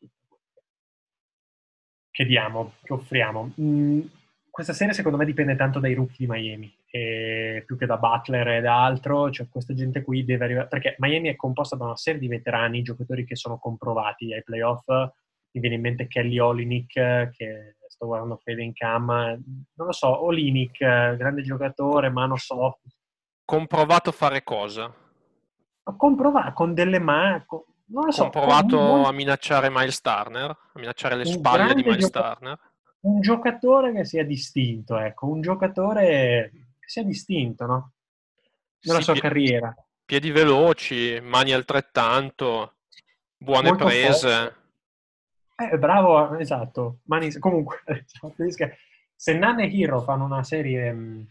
che 2.10 2.26
diamo, 2.26 2.74
che 2.84 2.94
offriamo. 2.94 3.54
Mm, 3.60 4.02
questa 4.50 4.74
serie 4.74 4.94
secondo 4.94 5.18
me 5.18 5.26
dipende 5.26 5.56
tanto 5.56 5.80
dai 5.80 5.94
rookie 5.94 6.26
di 6.26 6.32
Miami, 6.32 6.76
più 7.66 7.78
che 7.78 7.86
da 7.86 7.98
Butler 7.98 8.48
e 8.50 8.62
da 8.62 8.84
altro, 8.84 9.32
cioè 9.32 9.48
questa 9.50 9.74
gente 9.74 10.04
qui 10.04 10.26
deve 10.26 10.44
arrivare, 10.44 10.68
perché 10.68 10.96
Miami 11.00 11.30
è 11.30 11.38
composta 11.38 11.78
da 11.78 11.86
una 11.86 11.96
serie 11.96 12.20
di 12.20 12.28
veterani, 12.28 12.82
giocatori 12.82 13.26
che 13.26 13.38
sono 13.38 13.58
comprovati 13.58 14.34
ai 14.34 14.44
playoff, 14.44 14.86
mi 15.52 15.62
viene 15.62 15.76
in 15.76 15.82
mente 15.82 16.08
Kelly 16.08 16.40
Olinick, 16.40 16.94
che 17.32 17.76
sto 17.88 18.06
guardando 18.06 18.38
Fede 18.38 18.64
in 18.64 18.74
cam, 18.74 19.08
non 19.08 19.88
lo 19.88 19.92
so, 19.92 20.24
Olinick, 20.24 20.78
grande 20.80 21.42
giocatore, 21.42 22.10
mano 22.10 22.38
soft. 22.38 22.88
Comprovato 23.44 24.10
a 24.10 24.14
fare 24.14 24.44
cosa? 24.44 24.94
Comprovato, 25.98 26.54
con 26.54 26.74
delle 26.74 27.00
mani, 27.00 27.44
non 27.88 28.06
lo 28.06 28.12
so. 28.12 28.24
Comprovato 28.24 28.78
con... 28.78 29.06
a 29.06 29.12
minacciare 29.12 29.70
Miles 29.70 30.00
Turner, 30.02 30.50
a 30.50 30.80
minacciare 30.80 31.16
le 31.16 31.26
spalle 31.26 31.74
di 31.74 31.84
Miles 31.84 32.10
gioca- 32.10 32.34
Turner 32.34 32.60
un 33.02 33.22
giocatore 33.22 33.94
che 33.94 34.06
sia 34.06 34.26
distinto, 34.26 34.98
ecco, 34.98 35.28
un 35.28 35.42
giocatore 35.42 36.52
che 36.80 36.88
sia 36.88 37.04
distinto, 37.04 37.66
no? 37.66 37.92
Nella 38.82 39.00
sì, 39.00 39.06
sua 39.06 39.14
piedi, 39.14 39.28
carriera. 39.28 39.76
Piedi 40.06 40.32
veloci, 40.32 41.20
mani 41.22 41.54
altrettanto, 41.54 42.76
buone 43.38 43.70
Molto 43.70 43.86
prese. 43.86 44.56
Eh, 45.69 45.78
bravo, 45.78 46.38
esatto. 46.38 47.00
Mani, 47.04 47.32
comunque, 47.38 47.84
se 49.15 49.34
Nan 49.34 49.60
e 49.60 49.80
Hero 49.80 50.02
fanno 50.02 50.26
una 50.26 50.43
serie 50.43 50.91
mh, 50.91 51.00
mm, 51.00 51.21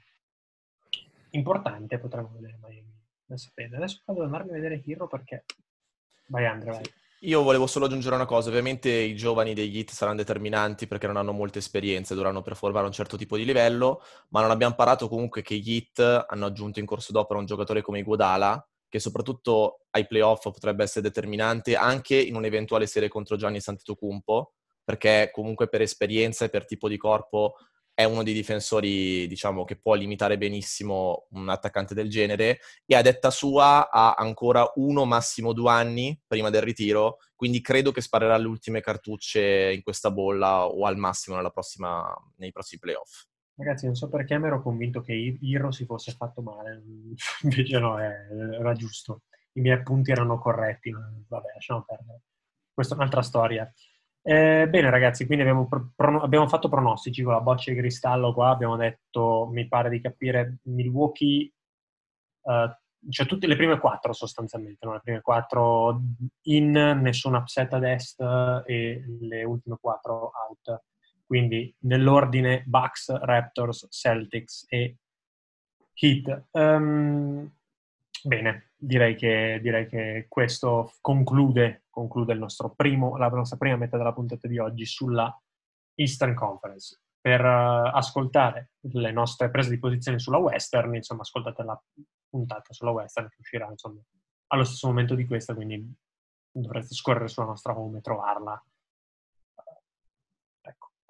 importante, 1.31 1.99
potremmo 1.99 2.31
vedere 2.35 2.59
Miami. 2.63 2.89
Adesso, 3.27 3.51
adesso 3.75 4.03
devo 4.07 4.25
andarmi 4.25 4.51
a 4.51 4.55
vedere 4.55 4.83
Hero 4.87 5.07
perché... 5.07 5.45
Vai 6.27 6.47
Andrea, 6.47 6.75
vai. 6.75 6.85
Io 7.25 7.43
volevo 7.43 7.67
solo 7.67 7.85
aggiungere 7.85 8.15
una 8.15 8.25
cosa, 8.25 8.49
ovviamente 8.49 8.89
i 8.89 9.15
giovani 9.15 9.53
degli 9.53 9.77
hit 9.77 9.91
saranno 9.91 10.17
determinanti 10.17 10.87
perché 10.87 11.07
non 11.07 11.19
hanno 11.19 11.33
molte 11.33 11.59
esperienze, 11.59 12.15
dovranno 12.15 12.41
performare 12.41 12.87
un 12.87 12.93
certo 12.93 13.19
tipo 13.19 13.37
di 13.37 13.45
livello, 13.45 14.03
ma 14.29 14.41
non 14.41 14.51
abbiamo 14.51 14.75
parato 14.75 15.07
comunque 15.07 15.43
che 15.43 15.57
gli 15.57 15.73
hit 15.73 16.01
hanno 16.01 16.47
aggiunto 16.47 16.81
in 16.81 16.87
corso 16.87 17.13
d'opera 17.13 17.39
un 17.39 17.45
giocatore 17.45 17.83
come 17.83 17.99
Iguodala, 17.99 18.67
che 18.91 18.99
soprattutto 18.99 19.87
ai 19.91 20.07
playoff 20.07 20.43
potrebbe 20.43 20.83
essere 20.83 21.01
determinante 21.01 21.77
anche 21.77 22.21
in 22.21 22.35
un'eventuale 22.35 22.87
serie 22.87 23.09
contro 23.09 23.37
Gianni 23.37 23.61
Santetokounmpo, 23.61 24.53
perché 24.85 25.31
comunque 25.33 25.69
per 25.69 25.81
esperienza 25.81 26.45
e 26.45 26.51
per 26.51 26.67
tipo 26.67 26.89
di 26.89 26.99
corpo 26.99 27.55
è 27.95 28.05
uno 28.05 28.23
dei 28.23 28.33
difensori, 28.33 29.27
diciamo, 29.27 29.65
che 29.65 29.77
può 29.77 29.95
limitare 29.95 30.39
benissimo 30.39 31.27
un 31.31 31.49
attaccante 31.49 31.95
del 31.95 32.09
genere 32.09 32.61
e 32.87 32.97
a 32.97 33.03
detta 33.03 33.31
sua 33.31 33.91
ha 33.91 34.15
ancora 34.15 34.71
uno, 34.77 35.05
massimo 35.05 35.53
due 35.53 35.71
anni 35.71 36.19
prima 36.27 36.51
del 36.51 36.63
ritiro, 36.63 37.19
quindi 37.37 37.61
credo 37.61 37.93
che 37.93 38.01
sparerà 38.01 38.37
le 38.39 38.47
ultime 38.47 38.81
cartucce 38.81 39.73
in 39.73 39.83
questa 39.83 40.11
bolla 40.11 40.67
o 40.67 40.87
al 40.87 40.97
massimo 40.97 41.39
prossima, 41.51 42.13
nei 42.37 42.53
prossimi 42.53 42.81
playoff. 42.81 43.29
Ragazzi, 43.61 43.85
non 43.85 43.95
so 43.95 44.09
perché 44.09 44.39
mi 44.39 44.47
ero 44.47 44.63
convinto 44.63 45.03
che 45.03 45.13
Hiro 45.13 45.71
si 45.71 45.85
fosse 45.85 46.13
fatto 46.13 46.41
male, 46.41 46.83
invece 47.45 47.79
no, 47.79 47.99
era 47.99 48.73
giusto. 48.73 49.25
I 49.53 49.61
miei 49.61 49.77
appunti 49.77 50.11
erano 50.11 50.39
corretti, 50.39 50.91
vabbè, 50.91 51.53
lasciamo 51.53 51.85
perdere. 51.87 52.23
Questa 52.73 52.95
è 52.95 52.97
un'altra 52.97 53.21
storia. 53.21 53.71
Eh, 54.23 54.67
bene 54.67 54.89
ragazzi, 54.89 55.27
quindi 55.27 55.45
abbiamo, 55.45 55.67
pro- 55.67 56.23
abbiamo, 56.23 56.49
fatto 56.49 56.71
pronostici 56.71 57.23
con 57.23 57.35
la 57.35 57.41
boccia 57.43 57.71
di 57.71 57.77
cristallo 57.77 58.33
qua, 58.33 58.49
abbiamo 58.49 58.77
detto, 58.77 59.49
mi 59.53 59.69
pare 59.69 59.91
di 59.91 60.01
capire, 60.01 60.59
Milwaukee 60.63 61.53
uh, 62.43 62.69
cioè 63.11 63.27
tutte 63.27 63.47
le 63.47 63.57
prime 63.57 63.79
quattro 63.79 64.13
sostanzialmente, 64.15 64.87
no? 64.87 64.93
le 64.95 65.01
prime 65.03 65.21
quattro 65.21 66.01
in, 66.43 66.71
nessun 67.03 67.35
upset 67.35 67.73
ad 67.75 67.85
est 67.85 68.21
e 68.67 69.05
le 69.21 69.45
ultime 69.45 69.77
quattro 69.81 70.31
out. 70.49 70.83
Quindi 71.31 71.73
nell'ordine 71.83 72.65
Bucks, 72.67 73.09
Raptors, 73.21 73.87
Celtics 73.89 74.67
e 74.69 74.97
Heat. 75.95 76.47
Um, 76.51 77.49
bene, 78.25 78.73
direi 78.77 79.15
che, 79.15 79.61
direi 79.63 79.87
che 79.87 80.27
questo 80.29 80.93
conclude, 81.01 81.85
conclude 81.89 82.37
primo, 82.75 83.17
la 83.17 83.29
nostra 83.29 83.57
prima 83.57 83.77
metà 83.77 83.97
della 83.97 84.13
puntata 84.13 84.49
di 84.49 84.59
oggi 84.59 84.85
sulla 84.85 85.33
Eastern 85.95 86.35
Conference. 86.35 87.01
Per 87.21 87.45
uh, 87.45 87.95
ascoltare 87.95 88.73
le 88.81 89.13
nostre 89.13 89.51
prese 89.51 89.71
di 89.71 89.79
posizione 89.79 90.19
sulla 90.19 90.39
Western, 90.39 90.97
insomma, 90.97 91.21
ascoltate 91.21 91.63
la 91.63 91.81
puntata 92.29 92.73
sulla 92.73 92.91
Western 92.91 93.29
che 93.29 93.37
uscirà 93.39 93.71
insomma, 93.71 94.01
allo 94.49 94.65
stesso 94.65 94.89
momento 94.89 95.15
di 95.15 95.27
questa, 95.27 95.55
quindi 95.55 95.95
dovreste 96.51 96.93
scorrere 96.93 97.29
sulla 97.29 97.47
nostra 97.47 97.79
home 97.79 97.99
e 97.99 98.01
trovarla. 98.01 98.61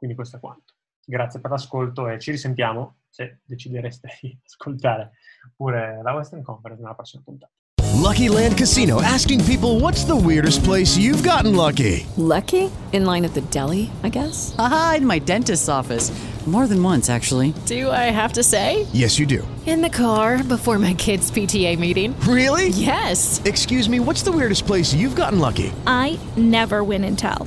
Quindi 0.00 0.16
questo 0.16 0.38
è 0.38 0.40
quanto. 0.40 0.72
Grazie 1.04 1.40
per 1.40 1.50
l'ascolto 1.50 2.08
e 2.08 2.18
ci 2.18 2.30
risentiamo 2.30 3.00
se 3.10 3.40
decidereste 3.44 4.08
di 4.22 4.38
ascoltare 4.42 5.10
pure 5.54 6.00
la 6.02 6.14
Western 6.14 6.42
Conference 6.42 6.80
nella 6.80 6.94
prossima 6.94 7.22
puntata. 7.22 7.52
Lucky 7.96 8.30
Land 8.30 8.56
Casino 8.56 9.02
asking 9.02 9.44
people 9.44 9.78
what's 9.78 10.04
the 10.04 10.16
weirdest 10.16 10.64
place 10.64 10.96
you've 10.96 11.22
gotten 11.22 11.54
lucky? 11.54 12.06
Lucky? 12.16 12.70
In 12.92 13.04
line 13.04 13.26
at 13.26 13.34
the 13.34 13.42
deli, 13.42 13.90
I 14.02 14.08
guess? 14.08 14.54
Aha, 14.56 14.94
in 14.96 15.06
my 15.06 15.18
dentist's 15.18 15.68
office. 15.68 16.10
More 16.46 16.66
than 16.66 16.82
once, 16.82 17.10
actually. 17.10 17.52
Do 17.66 17.90
I 17.90 18.10
have 18.10 18.32
to 18.32 18.42
say? 18.42 18.86
Yes, 18.94 19.18
you 19.18 19.26
do. 19.26 19.46
In 19.66 19.82
the 19.82 19.90
car 19.90 20.42
before 20.42 20.78
my 20.78 20.94
kids' 20.94 21.30
PTA 21.30 21.78
meeting. 21.78 22.18
Really? 22.20 22.68
Yes. 22.68 23.42
Excuse 23.44 23.90
me, 23.90 24.00
what's 24.00 24.22
the 24.22 24.32
weirdest 24.32 24.66
place 24.66 24.94
you've 24.94 25.14
gotten 25.14 25.38
lucky? 25.38 25.70
I 25.86 26.18
never 26.38 26.82
win 26.82 27.04
and 27.04 27.18
tell. 27.18 27.46